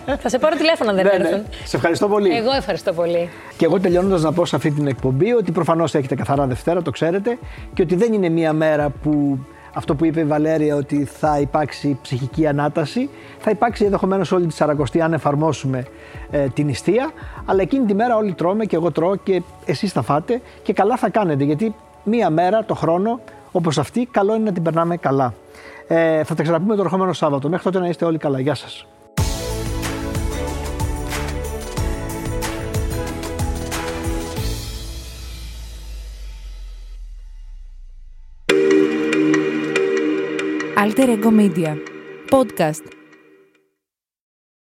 [0.05, 0.15] δω.
[0.23, 1.27] Θα σε πάρω τηλέφωνο αν δεν Ναι, ναι.
[1.27, 1.43] έρθουν.
[1.63, 2.35] Σε ευχαριστώ πολύ.
[2.35, 3.29] Εγώ ευχαριστώ πολύ.
[3.57, 6.91] Και εγώ τελειώνοντας να πω σε αυτή την εκπομπή ότι προφανώς έχετε καθαρά Δευτέρα, το
[6.91, 7.37] ξέρετε,
[7.73, 9.39] και ότι δεν είναι μία μέρα που
[9.77, 13.09] αυτό που είπε η Βαλέρια ότι θα υπάρξει ψυχική ανάταση,
[13.39, 15.85] θα υπάρξει ενδεχομένως όλη τη Σαρακοστή αν εφαρμόσουμε
[16.31, 17.11] ε, την νηστεία,
[17.45, 20.97] αλλά εκείνη τη μέρα όλοι τρώμε και εγώ τρώω και εσείς θα φάτε και καλά
[20.97, 23.19] θα κάνετε γιατί μία μέρα το χρόνο
[23.51, 25.33] όπως αυτή καλό είναι να την περνάμε καλά.
[25.87, 27.49] Ε, θα τα ξαναπούμε το ερχόμενο Σάββατο.
[27.49, 28.39] Μέχρι τότε να είστε όλοι καλά.
[28.39, 28.85] Γεια σας.
[40.77, 41.75] Alter Ego Media.
[42.29, 42.96] podcast